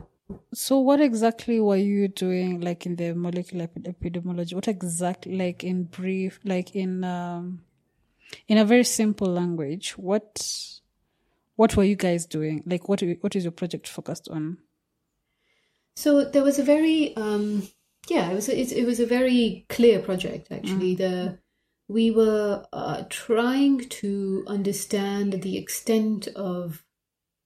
[0.54, 4.54] so what exactly were you doing like in the molecular epidemiology?
[4.54, 7.62] What exactly like in brief like in um
[8.48, 10.42] in a very simple language what
[11.56, 12.64] what were you guys doing?
[12.66, 14.58] Like what what is your project focused on?
[15.96, 17.68] So there was a very um
[18.10, 20.96] yeah it was a, it, it was a very clear project actually.
[20.96, 20.98] Mm.
[20.98, 21.40] the
[21.92, 26.86] we were uh, trying to understand the extent of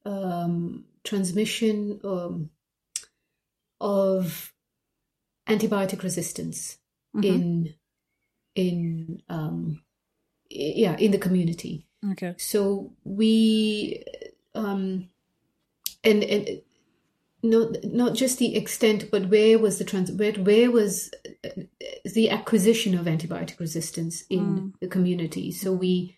[0.05, 2.49] um, transmission um,
[3.79, 4.53] of
[5.47, 6.77] antibiotic resistance
[7.15, 7.23] mm-hmm.
[7.23, 7.73] in
[8.55, 9.83] in um,
[10.49, 11.87] yeah in the community.
[12.11, 12.35] Okay.
[12.37, 14.03] So we
[14.53, 15.09] um,
[16.03, 16.61] and and
[17.43, 21.11] not not just the extent, but where was the trans where, where was
[22.03, 24.73] the acquisition of antibiotic resistance in mm.
[24.81, 25.51] the community?
[25.51, 26.17] So we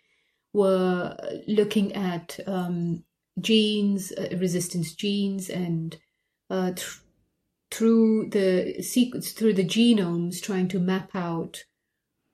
[0.53, 1.15] were
[1.47, 3.03] looking at um,
[3.39, 5.97] genes, uh, resistance genes, and
[6.49, 6.99] uh, th-
[7.71, 11.65] through the sequence, through the genomes, trying to map out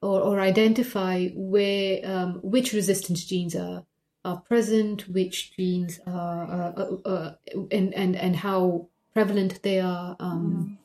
[0.02, 3.86] or, or identify where um, which resistance genes are
[4.26, 7.36] are present, which genes are, uh, uh, uh,
[7.72, 10.16] and and and how prevalent they are.
[10.20, 10.78] Um,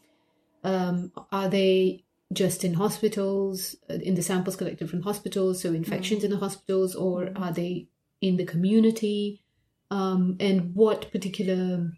[0.65, 0.71] mm.
[0.71, 6.23] um, are they just in hospitals, uh, in the samples collected from hospitals, so infections
[6.23, 6.25] mm.
[6.27, 7.41] in the hospitals, or mm.
[7.41, 7.89] are they
[8.21, 9.43] in the community?
[9.91, 11.91] Um, and what particular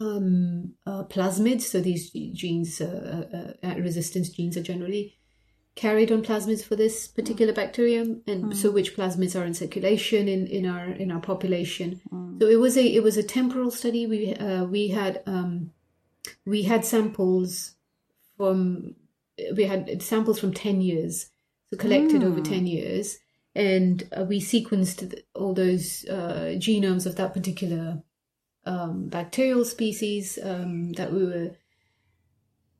[0.00, 1.62] um, uh, plasmids.
[1.62, 5.18] So these genes, uh, uh, uh, resistance genes, are generally
[5.74, 8.56] carried on plasmids for this particular bacterium, and mm.
[8.56, 12.00] so which plasmids are in circulation in, in our in our population.
[12.12, 12.40] Mm.
[12.40, 14.06] So it was a it was a temporal study.
[14.06, 15.72] We uh, we had um,
[16.44, 17.74] we had samples
[18.36, 18.94] from
[19.54, 21.30] we had samples from ten years,
[21.70, 22.24] so collected mm.
[22.24, 23.18] over ten years,
[23.54, 28.02] and uh, we sequenced all those genomes of that particular
[28.66, 31.50] um, bacterial species um, that we were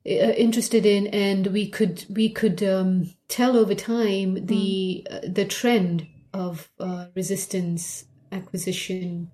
[0.05, 5.15] uh, interested in, and we could we could um, tell over time the mm.
[5.15, 9.31] uh, the trend of uh, resistance acquisition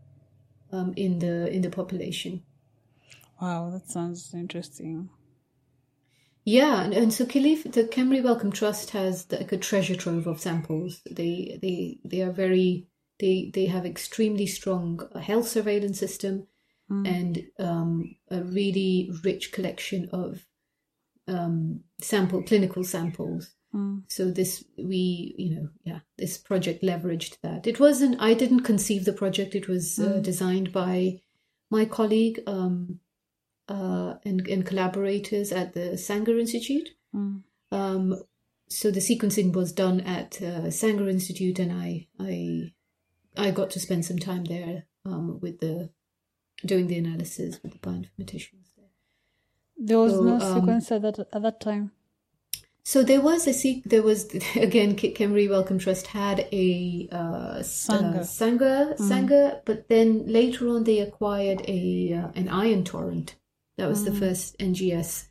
[0.72, 2.44] um, in the in the population.
[3.42, 5.10] Wow, that sounds interesting.
[6.46, 10.42] Yeah, and, and so Kilifi, the Kemri Wellcome Trust has like a treasure trove of
[10.42, 11.02] samples.
[11.10, 12.88] They they they are very
[13.20, 16.48] they they have extremely strong health surveillance system
[16.92, 17.08] mm.
[17.08, 20.46] and um, a really rich collection of
[21.28, 23.54] um, sample clinical samples.
[23.74, 24.04] Mm.
[24.08, 27.66] So this we you know yeah this project leveraged that.
[27.68, 29.56] It wasn't I didn't conceive the project.
[29.56, 31.20] It was uh, designed by
[31.72, 33.00] my colleague um,
[33.68, 36.90] uh, and and collaborators at the Sanger Institute.
[37.16, 37.44] Mm.
[37.72, 38.16] Um,
[38.70, 42.74] so the sequencing was done at uh, Sanger Institute, and I I
[43.38, 45.90] I got to spend some time there um, with the
[46.66, 48.86] doing the analysis with the bioinformaticians there.
[49.78, 51.92] There was So, no um, at that at that time.
[52.86, 54.26] So there was a sequ- there was
[54.56, 58.20] again Kit Kemri Wellcome Trust had a uh, s- Sanger.
[58.20, 63.36] uh, Sanger Sanger, but then later on they acquired a uh, an ion torrent.
[63.78, 65.30] That was the first NGS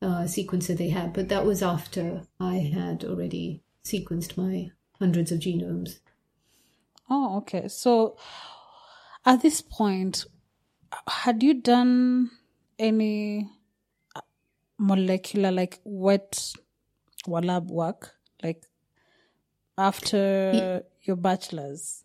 [0.00, 5.40] uh, sequencer they had, but that was after I had already sequenced my hundreds of
[5.40, 5.98] genomes.
[7.10, 7.68] Oh, okay.
[7.68, 8.16] So
[9.24, 10.24] at this point,
[11.06, 12.30] had you done
[12.78, 13.48] any
[14.14, 14.20] uh,
[14.78, 16.52] molecular, like wet
[17.26, 18.64] or lab work, like
[19.76, 22.04] after your bachelor's?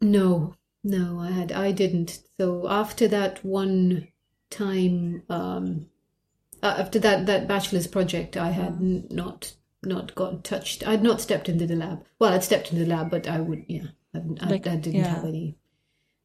[0.00, 2.22] No, no, I had I didn't.
[2.38, 4.08] So after that one
[4.50, 5.86] time, um,
[6.62, 10.86] uh, after that that bachelor's project, I had n- not not got touched.
[10.86, 12.04] I'd not stepped into the lab.
[12.18, 15.00] Well, I'd stepped into the lab, but I would, yeah, I, I, Like, I didn't
[15.00, 15.14] yeah.
[15.14, 15.56] have any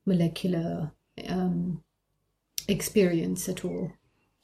[0.05, 0.91] molecular
[1.27, 1.83] um,
[2.67, 3.91] experience at all.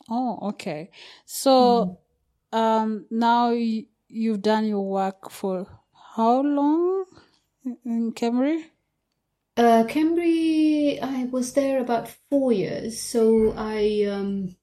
[0.09, 0.89] Oh, okay.
[1.25, 1.99] So
[2.51, 5.67] um, now y- you've done your work for
[6.15, 7.05] how long
[7.85, 8.65] in- Kemri?
[9.57, 14.55] Uh, Kemri, I was there about four years, so I um,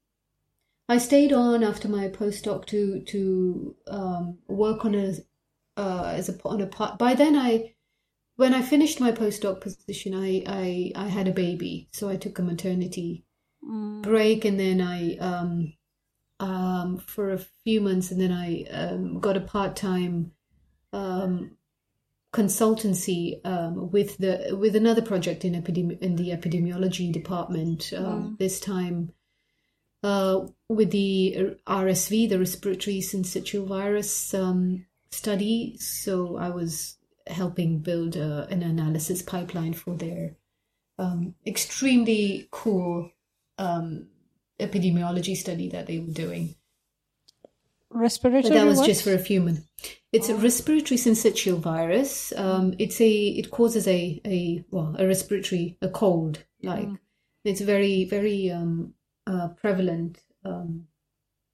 [0.88, 5.14] I stayed on after my postdoc to to um, work on a
[5.78, 6.98] uh, as a on a part.
[6.98, 7.71] By then, I
[8.42, 12.40] when I finished my postdoc position, I I I had a baby, so I took
[12.40, 13.24] a maternity
[14.02, 15.74] break, and then I um
[16.40, 20.32] um for a few months, and then I um, got a part time
[20.92, 21.56] um
[22.34, 27.92] consultancy um, with the with another project in epidemi- in the epidemiology department.
[27.96, 29.12] Um, This time,
[30.02, 35.76] uh, with the RSV, the respiratory syncytial virus um, study.
[35.78, 36.96] So I was
[37.26, 40.36] helping build a, an analysis pipeline for their
[40.98, 43.10] um, extremely cool
[43.58, 44.08] um,
[44.60, 46.54] epidemiology study that they were doing.
[47.90, 48.86] Respiratory But that was what?
[48.86, 49.62] just for a few months.
[50.12, 52.32] It's a respiratory syncytial virus.
[52.36, 56.88] Um, it's a it causes a a well a respiratory a cold like
[57.44, 58.94] it's very very um,
[59.26, 60.20] uh, prevalent.
[60.44, 60.86] Um,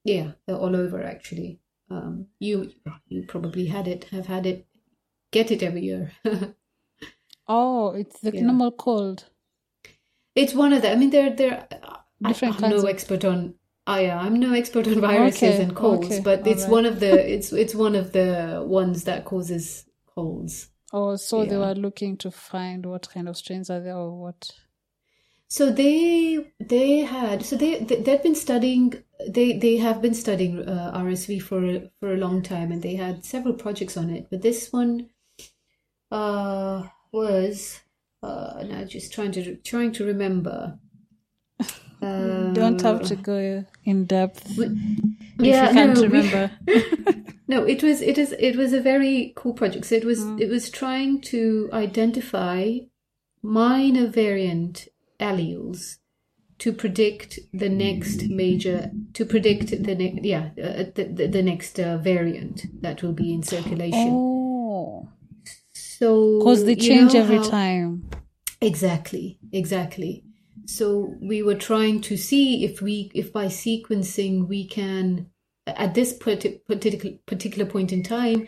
[0.05, 1.61] yeah, they're all over actually.
[1.91, 2.71] Um, you
[3.09, 4.67] you probably had it have had it
[5.31, 6.13] get it every year.
[7.51, 8.43] Oh, it's the Yeah.
[8.43, 9.25] normal cold.
[10.35, 10.93] it's one of the.
[10.93, 11.67] I mean, they're they're.
[11.71, 11.95] I-
[12.29, 13.55] Different I'm no expert on.
[13.87, 16.73] I I'm no expert on viruses Okay, and colds, okay, but it's alright.
[16.73, 20.69] one of the it's it's one of the ones that causes colds.
[20.93, 24.51] Oh, so they were looking to find what kind of strains are there or what?
[25.49, 28.95] So they they had so they, they they've been studying
[29.29, 33.25] they they have been studying uh, RSV for for a long time and they had
[33.25, 35.09] several projects on it but this one
[36.11, 36.83] uh
[37.13, 37.81] was
[38.23, 40.79] uh now just trying to trying to remember
[42.01, 44.75] uh, Don't have to go in depth if
[45.41, 46.51] yeah no, we- remember.
[47.49, 50.41] no it was it is it was a very cool project so it was Mm.
[50.41, 52.79] it was trying to identify
[53.43, 54.89] minor variant
[55.21, 55.99] alleles
[56.59, 61.79] to predict the next major to predict the next yeah uh, the, the, the next
[61.79, 65.09] uh, variant that will be in circulation oh,
[65.99, 67.91] so because they you change know every how- time.
[68.61, 70.13] Exactly, exactly.
[70.67, 75.31] So we were trying to see if we, if by sequencing we can,
[75.67, 78.39] at this particular particular point in time,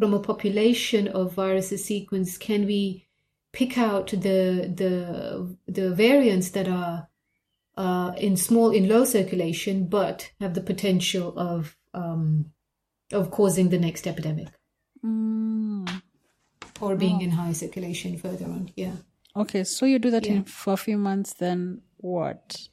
[0.00, 3.06] from a population of viruses sequence, can we
[3.52, 4.94] pick out the the
[5.78, 7.08] the variants that are
[7.76, 12.46] uh, in small, in low circulation, but have the potential of um,
[13.12, 14.48] of causing the next epidemic
[15.04, 15.67] Mm.
[16.80, 18.70] Or being in high circulation further on.
[18.76, 18.96] Yeah.
[19.36, 20.32] Okay, so you do that Yeah.
[20.32, 22.68] in for a few months, then what?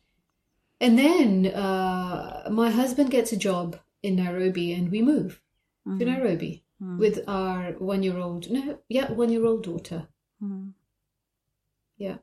[0.81, 5.41] And then uh, my husband gets a job in Nairobi, and we move
[5.85, 10.07] to Nairobi with our one-year-old, no, yeah, one-year-old daughter.
[10.41, 10.73] Mm.
[11.97, 12.17] Yeah.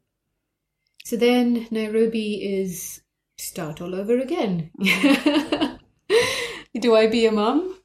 [1.04, 3.02] So then Nairobi is
[3.38, 4.70] start all over again.
[6.78, 7.76] do I be a mum,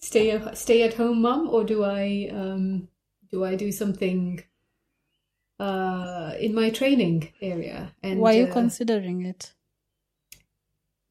[0.00, 2.88] stay a, stay at home mum, or do I um,
[3.32, 4.44] do I do something
[5.58, 7.94] uh, in my training area?
[8.02, 9.52] And Why are you uh, considering it?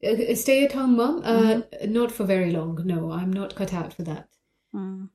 [0.02, 1.22] A stay at home mum?
[1.24, 2.80] Uh, Not for very long.
[2.84, 4.28] No, I'm not cut out for that.
[4.74, 5.10] Mm.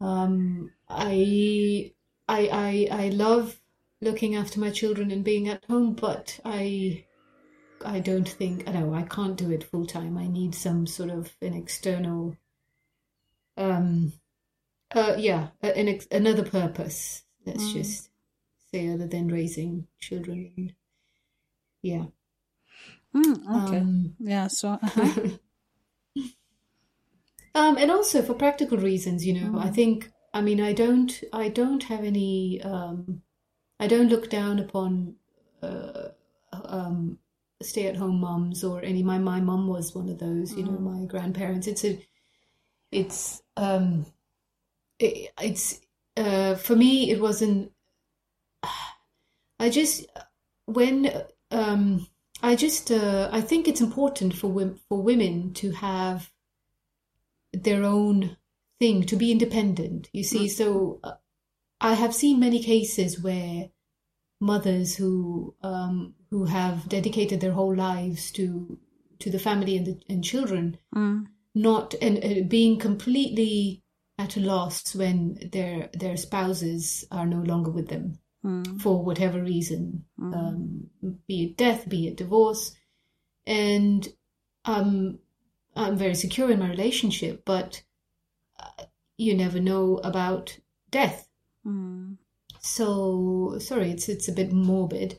[0.00, 1.92] Um, I,
[2.28, 3.56] I, I, I love
[4.02, 7.04] looking after my children and being at home, but I,
[7.84, 10.18] I don't think I know I can't do it full time.
[10.18, 12.36] I need some sort of an external,
[13.56, 14.12] um,
[14.94, 17.24] uh, yeah, an ex- another purpose.
[17.44, 17.72] Let's Mm.
[17.72, 18.10] just
[18.72, 20.52] say other than raising children.
[20.56, 20.74] And,
[21.82, 22.06] yeah.
[23.14, 23.78] Mm, okay.
[23.78, 24.46] Um, yeah.
[24.48, 24.70] So.
[24.82, 25.30] Uh-huh.
[27.54, 29.74] Um, and also for practical reasons, you know, I Mm.
[29.74, 33.22] think, I mean, I don't, I don't have any, um,
[33.80, 35.16] I don't look down upon,
[35.62, 36.08] uh,
[36.52, 37.18] um,
[37.62, 39.02] stay-at-home moms or any.
[39.02, 40.82] My my mom was one of those, you know, Mm.
[41.00, 41.66] my grandparents.
[41.66, 41.98] It's a,
[42.92, 44.04] it's, um,
[44.98, 45.80] it, it's,
[46.16, 47.72] uh, for me, it wasn't.
[49.58, 50.06] I just
[50.66, 51.10] when
[51.50, 52.06] um,
[52.42, 56.30] I just uh, I think it's important for wom- for women to have
[57.52, 58.36] their own
[58.78, 60.10] thing to be independent.
[60.12, 61.14] You see, so uh,
[61.80, 63.70] I have seen many cases where
[64.40, 68.78] mothers who um, who have dedicated their whole lives to
[69.20, 71.26] to the family and the and children Mm.
[71.54, 73.82] not and uh, being completely
[74.18, 78.80] at a loss when their their spouses are no longer with them Mm.
[78.80, 80.88] for whatever reason, um,
[81.26, 82.76] be it death, be it divorce,
[83.44, 84.08] and
[84.66, 85.18] um,
[85.74, 87.82] I'm very secure in my relationship, but
[88.60, 88.84] uh,
[89.16, 90.56] you never know about
[90.90, 91.28] death.
[91.66, 92.18] Mm.
[92.60, 95.18] So sorry, it's it's a bit morbid,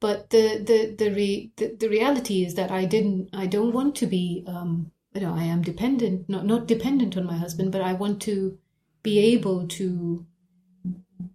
[0.00, 3.96] but the the the re, the, the reality is that I didn't I don't want
[3.96, 7.82] to be um you know I am dependent not not dependent on my husband, but
[7.82, 8.58] I want to
[9.02, 10.26] be able to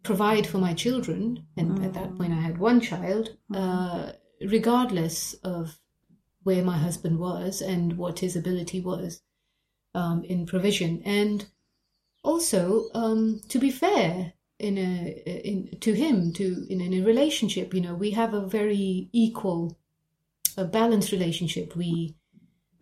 [0.03, 4.11] provide for my children, and at that point I had one child, uh,
[4.41, 5.79] regardless of
[6.43, 9.21] where my husband was and what his ability was
[9.93, 11.45] um, in provision, and
[12.23, 17.75] also um, to be fair in a in to him to in, in a relationship
[17.75, 19.77] you know we have a very equal
[20.57, 21.75] a balanced relationship.
[21.75, 22.15] We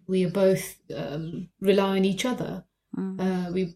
[0.08, 2.64] we are both um, rely on each other.
[3.20, 3.76] Uh, we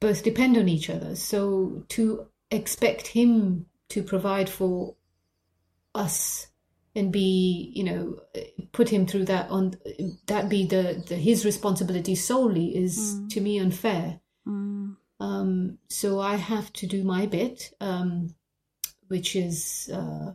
[0.00, 1.14] both depend on each other.
[1.16, 4.96] So to expect him to provide for
[5.94, 6.48] us
[6.94, 8.20] and be you know
[8.72, 9.76] put him through that on
[10.26, 14.20] that be the, the his responsibility solely is to me unfair.
[14.46, 14.96] Mm.
[15.20, 18.34] um, so I have to do my bit, um,
[19.08, 20.32] which is uh,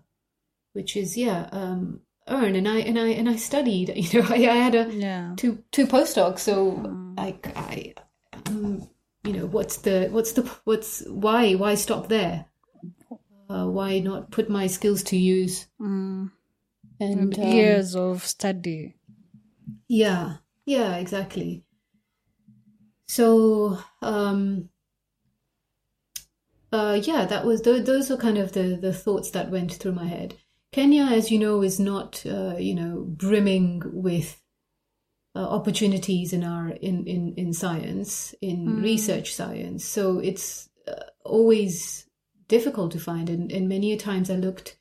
[0.74, 2.56] which is yeah, um, earn.
[2.56, 3.90] And I and I and I studied.
[3.96, 5.34] You know, I, I had a Yeah.
[5.38, 6.82] two two postdocs, so
[7.18, 7.94] I I
[8.48, 8.88] um,
[9.24, 12.46] you know what's the what's the what's why why stop there?
[13.50, 15.68] Uh, why not put my skills to use?
[15.82, 16.32] Mm.
[17.00, 18.96] And um, Years of study.
[19.88, 21.64] Yeah, yeah, exactly.
[23.08, 24.70] So, um,
[26.72, 29.94] uh, yeah, that was th- those are kind of the the thoughts that went through
[29.94, 30.36] my head.
[30.72, 34.42] Kenya, as you know, is not uh, you know brimming with
[35.36, 39.86] uh, opportunities in our in in in science, in research science.
[39.86, 42.08] So it's uh, always
[42.48, 44.78] difficult to find, and and many a times I looked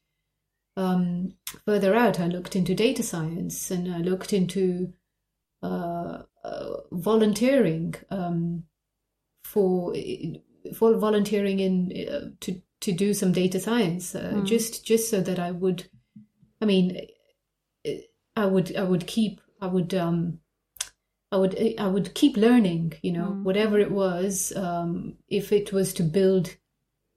[0.76, 1.34] um,
[1.64, 2.20] further out.
[2.20, 4.92] I looked into data science, and I looked into
[5.62, 8.64] uh, uh, volunteering um,
[9.44, 9.94] for
[10.74, 15.38] for volunteering in uh, to to do some data science uh, just just so that
[15.38, 15.88] I would
[16.60, 17.00] I mean
[18.36, 20.40] I would I would keep I would um
[21.32, 25.92] I would I would keep learning you know whatever it was um if it was
[25.94, 26.56] to build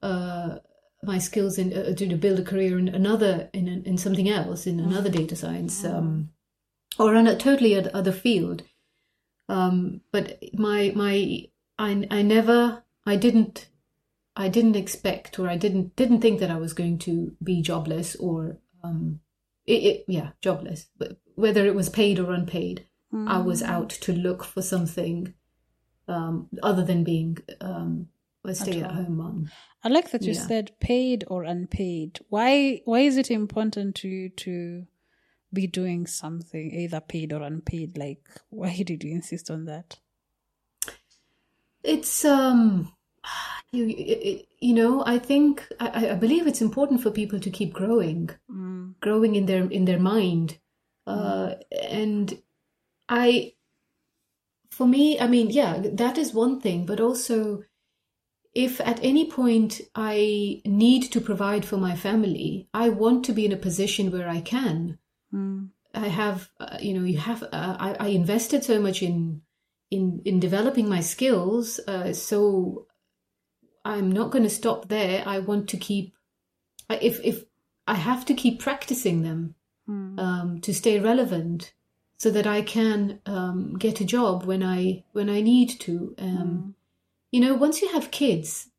[0.02, 0.58] uh
[1.04, 4.68] my skills in uh, to, to build a career in another in in something else
[4.68, 6.30] in another data science um
[7.00, 8.64] or in a totally other field.
[9.48, 11.46] Um but my my
[11.78, 13.68] I I never I didn't
[14.36, 18.16] I didn't expect or I didn't didn't think that I was going to be jobless
[18.16, 19.20] or um
[19.66, 22.86] it, it yeah jobless but whether it was paid or unpaid
[23.28, 25.34] I was out to look for something
[26.08, 28.08] um other than being um
[28.46, 29.52] a stay at home mom
[29.84, 30.48] I like that you Yeah.
[30.48, 32.20] said paid or unpaid.
[32.30, 34.86] Why why is it important to you to
[35.52, 37.98] be doing something either paid or unpaid?
[37.98, 40.00] Like why did you insist on that?
[41.84, 42.94] It's um,
[43.72, 43.86] you
[44.60, 48.96] you- know I think I, I believe it's important for people to keep growing, Mm.
[49.00, 50.60] growing in their in their mind,
[51.08, 52.42] uh, and
[53.10, 53.54] I,
[54.72, 57.64] for me, I mean, yeah, that is one thing, but also
[58.54, 63.46] if at any point I need to provide for my family, I want to be
[63.46, 64.98] in a position where I can.
[65.34, 65.70] Mm.
[65.94, 67.44] I have, uh, you know, you have.
[67.44, 69.42] Uh, I, I invested so much in
[69.90, 71.80] in in developing my skills.
[71.88, 72.88] Uh, so
[73.84, 75.24] I'm not going to stop there.
[75.26, 76.14] I want to keep
[76.90, 77.46] if if
[77.88, 79.56] I have to keep practicing them
[79.90, 80.20] Mm.
[80.20, 81.74] um, to stay relevant,
[82.18, 86.16] so that I can um, get a job when I when I need to.
[86.20, 86.76] Um,
[87.32, 88.70] You know, once you have kids,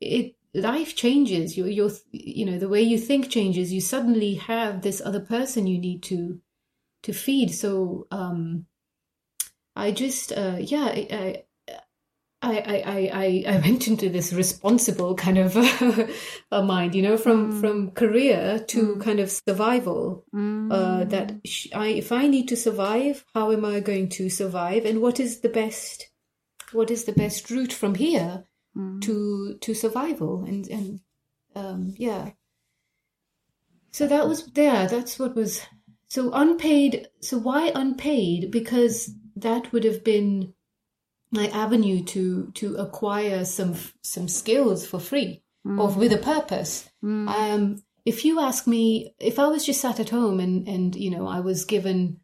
[0.00, 1.56] it life changes.
[1.56, 3.72] Your your you know the way you think changes.
[3.72, 6.40] You suddenly have this other person you need to
[7.02, 7.50] to feed.
[7.54, 8.66] So um,
[9.76, 11.44] I just uh, yeah I,
[12.40, 15.56] I I I I I went into this responsible kind of
[16.52, 17.60] a mind, you know, from Mm.
[17.60, 19.00] from career to Mm.
[19.00, 20.24] kind of survival.
[20.34, 20.72] Mm.
[20.72, 24.84] Uh, that sh- I if I need to survive, how am I going to survive,
[24.84, 26.10] and what is the best
[26.72, 28.44] what is the best route from here
[28.76, 29.00] Mm.
[29.02, 31.00] to to survival and and
[31.56, 32.30] um yeah
[33.90, 35.62] so that was there that's what was
[36.06, 40.52] so unpaid so why unpaid because that would have been
[41.30, 46.88] my avenue to to acquire some some skills for free or with a purpose.
[47.04, 47.28] Mm.
[47.28, 51.10] um if you ask me if i was just sat at home and and you
[51.10, 52.20] know i was given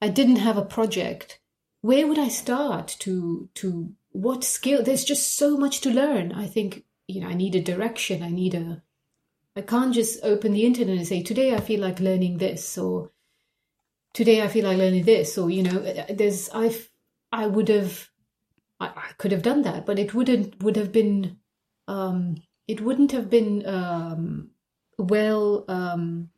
[0.00, 1.38] i didn't have a project
[1.82, 4.82] where would i start to to what skill?
[4.82, 6.32] There's just so much to learn.
[6.32, 8.22] I think you know i need a direction.
[8.22, 8.82] I need a
[9.58, 13.10] i can't just open the internet and say today i feel like learning this or
[14.12, 15.78] today i feel like learning this or you know
[16.08, 16.74] there's i
[17.32, 18.07] i would have
[18.80, 21.38] I, I could have done that but it wouldn't would have been
[21.86, 24.50] um it wouldn't have been um
[24.98, 26.30] well um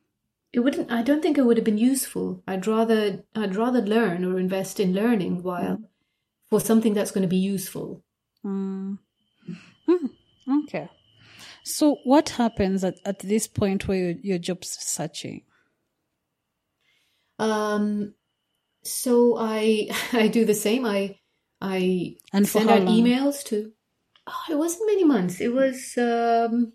[0.52, 4.24] it wouldn't i don't think it would have been useful i'd rather i'd rather learn
[4.24, 5.80] or invest in learning while
[6.48, 8.02] for something that's going to be useful
[8.44, 8.98] Mm.
[9.86, 10.10] Mm.
[10.64, 10.88] Okay.
[11.62, 15.42] So, what happens at, at this point where you're, you're searching?
[17.38, 18.14] um
[18.84, 21.16] so i i do the same i
[21.60, 22.98] i And out long?
[23.00, 23.72] emails to
[24.26, 26.72] oh, it wasn't many months it was um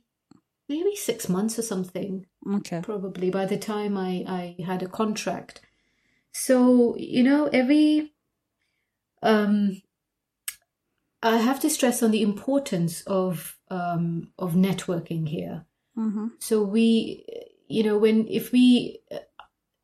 [0.68, 2.82] maybe six months or something Okay.
[2.82, 5.62] probably by the time I, I had a contract.
[6.32, 8.14] So, you know, every
[9.24, 9.82] um
[11.24, 15.66] I have to stress on the importance of um of networking here.
[15.98, 16.28] Mm-hmm.
[16.40, 17.26] So we
[17.68, 19.00] you know when if we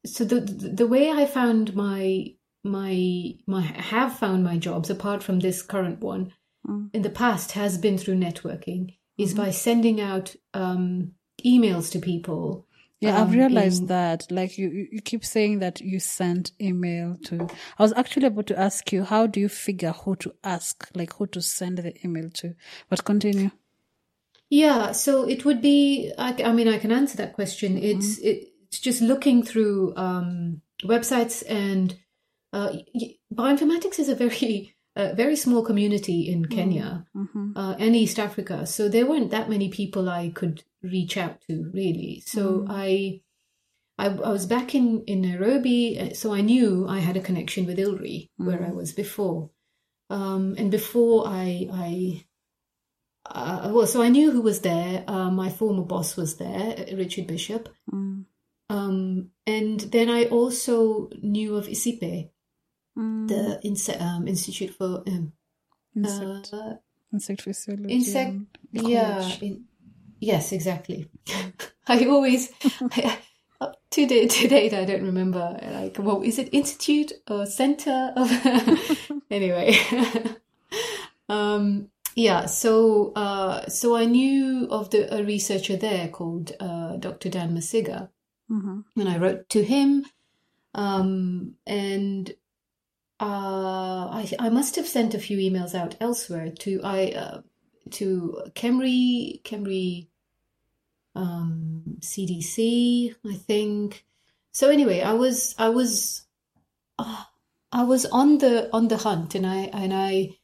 [0.06, 5.40] so the the way I found my my my have found my jobs apart from
[5.40, 6.34] this current one
[6.68, 6.92] Mm.
[6.94, 12.68] in the past has been through networking is by sending out um emails to people
[13.00, 14.28] Yeah, I've um, realized in- that.
[14.30, 17.48] Like you, you keep saying that you sent email to.
[17.80, 21.14] I was actually about to ask you, how do you figure who to ask, like
[21.18, 22.54] who to send the email to?
[22.90, 23.50] But continue.
[24.52, 26.12] Yeah, so it would be.
[26.16, 27.78] I, I mean, I can answer that question.
[27.78, 31.96] It's it's just looking through um, websites and
[32.54, 32.74] uh,
[33.34, 37.58] bioinformatics is a very uh, very small community in Kenya Mm-hmm.
[37.58, 38.66] uh, and East Africa.
[38.66, 42.24] So there weren't that many people I could reach out to really.
[42.26, 43.22] So I,
[43.98, 47.66] I I was back in in Nairobi, uh, so I knew I had a connection
[47.66, 49.52] with ILRI where I was before.
[50.10, 52.26] Um, and before I I
[53.26, 55.04] uh, well, so I knew who was there.
[55.08, 57.70] Uh, my former boss was there, Richard Bishop.
[57.92, 58.26] Mm.
[58.70, 62.30] Um, and then I also knew of ICIPE,
[62.98, 63.28] Mm.
[63.28, 65.32] the Inse- um, Institute for um,
[65.96, 66.74] Insect, uh,
[67.14, 67.94] insect physiology.
[67.94, 68.38] insect.
[68.72, 69.30] Yeah.
[69.42, 69.64] In,
[70.20, 71.10] yes, exactly.
[71.88, 72.50] I always
[73.62, 75.58] up to date, to date, I don't remember.
[75.62, 78.30] Like, well, is it institute or center of?
[79.32, 79.76] anyway,
[81.30, 82.46] um, yeah.
[82.46, 87.30] So, uh, so I knew of the a researcher there called uh, Dr.
[87.30, 88.10] Dan Masiga,
[88.50, 88.84] Mhm.
[88.98, 90.06] and I wrote to him,
[90.74, 92.34] um, and
[93.22, 97.42] uh, I I must have sent a few emails out elsewhere to I uh,
[97.92, 100.08] to Kemri Kemri
[101.16, 104.06] um, CDC I think.
[104.52, 106.26] So anyway, I was I was
[106.98, 107.24] uh,
[107.72, 110.38] I was on the on the hunt, and I and I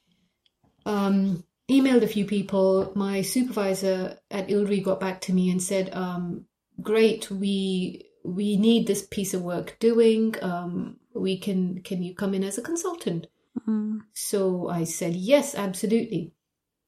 [0.86, 2.92] um, emailed a few people.
[2.96, 6.46] My supervisor at ILRI got back to me and said, um,
[6.82, 10.36] "Great, we we need this piece of work doing.
[10.42, 13.28] Um, we can can you come in as a consultant?"
[13.68, 14.02] Mm.
[14.14, 16.34] So I said yes, absolutely,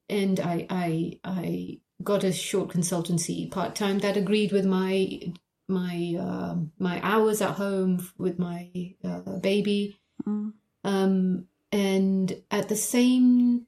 [0.07, 5.19] and I I I got a short consultancy part time that agreed with my
[5.67, 8.71] my um my hours at home with my
[9.03, 10.53] uh, baby, Mm.
[10.83, 13.67] um, and at the same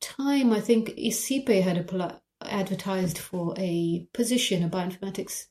[0.00, 5.46] time, I think ICIPE had appli- advertised for a position, a bioinformatics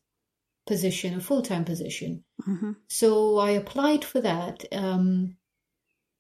[0.70, 2.24] position, a full time position.
[2.48, 2.76] Mhm.
[2.88, 4.64] So I applied for that.
[4.72, 5.36] Um,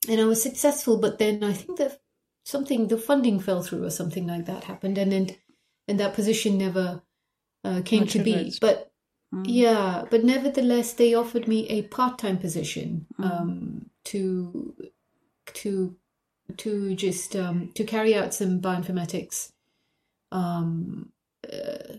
[0.09, 0.97] and I was successful.
[0.97, 2.01] But then I think that
[2.43, 5.25] something, the funding fell through or something like that happened, and then
[5.87, 7.01] and that position never
[7.63, 8.53] uh, came Much to be.
[8.59, 8.85] But
[9.33, 9.45] Mm.
[9.47, 13.25] yeah, but nevertheless, they offered me a part-time position Mm.
[13.31, 14.73] um, to
[15.61, 15.71] to
[16.57, 19.51] to just um, to carry out some bioinformatics
[20.31, 21.11] um,
[21.53, 21.97] uh,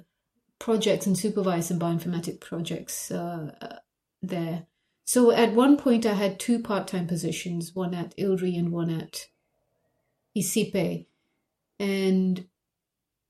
[0.60, 3.76] projects and supervise some bioinformatic projects uh, uh,
[4.22, 4.66] there.
[5.04, 9.26] So at one point, I had two part-time positions, one at ILRI and one at
[10.38, 11.06] ICIPE,
[11.80, 12.46] and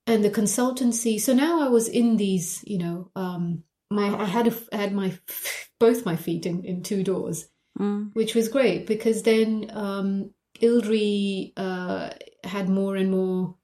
[0.07, 1.18] and the consultancy.
[1.18, 4.93] So now I was in these, you know, um, my I had a, I had
[4.93, 5.18] my
[5.81, 8.11] both my feet in, in two doors, Mm.
[8.14, 12.11] which was great because then um, ILRI uh,
[12.45, 13.55] had more and more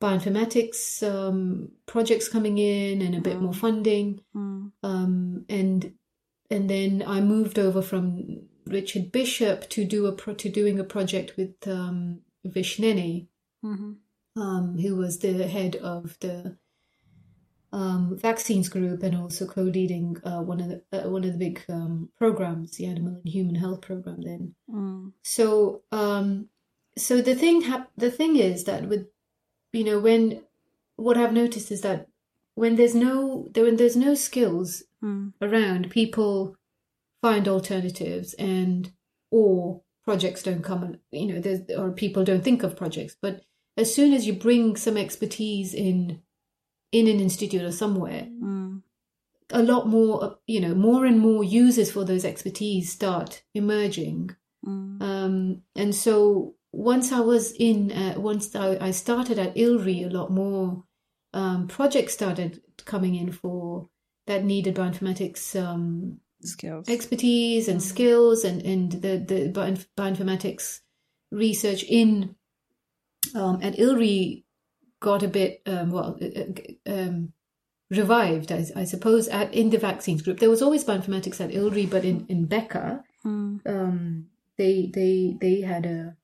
[0.00, 4.72] bioinformatics um, projects coming in and a bit more funding, Mm.
[4.82, 5.92] um, and
[6.50, 10.84] and then I moved over from Richard Bishop to do a pro- to doing a
[10.84, 13.28] project with um, Vish Nene,
[13.64, 13.96] Mhm.
[14.36, 16.56] um, who was the head of the
[17.70, 21.62] um, vaccines group and also co-leading uh, one of the uh, one of the big
[21.68, 24.22] um, programs, the Animal and Human Health Program.
[24.22, 25.12] Then, Mm.
[25.22, 26.48] so um,
[26.96, 29.06] so the thing hap- the thing is that with
[29.72, 30.42] you know when
[30.96, 32.08] what I've noticed is that
[32.54, 35.32] when there's no there when there's no skills Mm.
[35.40, 36.56] around, people
[37.22, 38.90] find alternatives and
[39.30, 40.98] or projects don't come.
[41.12, 43.42] You know, there's or people don't think of projects, but
[43.76, 46.20] as soon as you bring some expertise in
[46.90, 48.82] in an institute or somewhere, Mm.
[49.50, 54.34] a lot more, you know, more and more users for those expertise start emerging.
[54.66, 55.00] Mm.
[55.00, 60.08] Um, and so once I was in, uh, once I, I started at ILRI, a
[60.10, 60.84] lot more
[61.32, 63.88] um, projects started coming in for
[64.26, 66.88] that needed bioinformatics um, Skills.
[66.88, 69.52] expertise and skills and, and the, the
[69.96, 70.80] bioinformatics
[71.32, 72.34] research in
[73.34, 74.44] um, at ILRI
[75.00, 77.32] got a bit um, well uh, um,
[77.90, 80.38] revived, I, I suppose, at in the vaccines group.
[80.38, 83.60] There was always bioinformatics at ILRI, but in in BecA, Mm.
[83.66, 86.16] um, they they they had a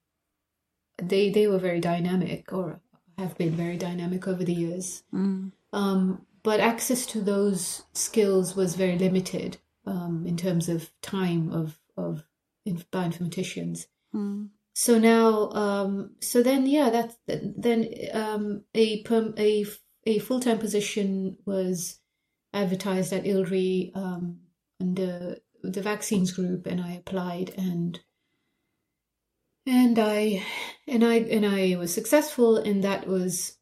[1.02, 2.80] they they were very dynamic or
[3.18, 5.02] have been very dynamic over the years.
[5.12, 5.52] Mm.
[5.72, 11.78] Um, but access to those skills was very limited um, in terms of time of
[11.96, 12.24] of
[12.66, 13.86] bioinformaticians.
[14.14, 14.48] Mm.
[14.74, 19.64] So now, um, so then, yeah, that's then um, a perm, a
[20.06, 22.00] a full time position was
[22.52, 24.40] advertised at ILRI um,
[24.80, 28.00] under the vaccines group, and I applied, and
[29.66, 30.42] and I
[30.86, 33.56] and I and I was successful, and that was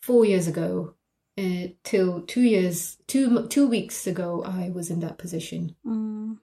[0.00, 0.94] four years ago.
[1.38, 5.74] Uh, till two years, two two weeks ago, I was in that position.
[5.86, 6.38] Mm.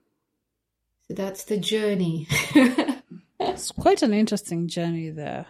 [1.08, 2.28] So that's the journey.
[3.39, 5.45] It's quite an interesting journey there.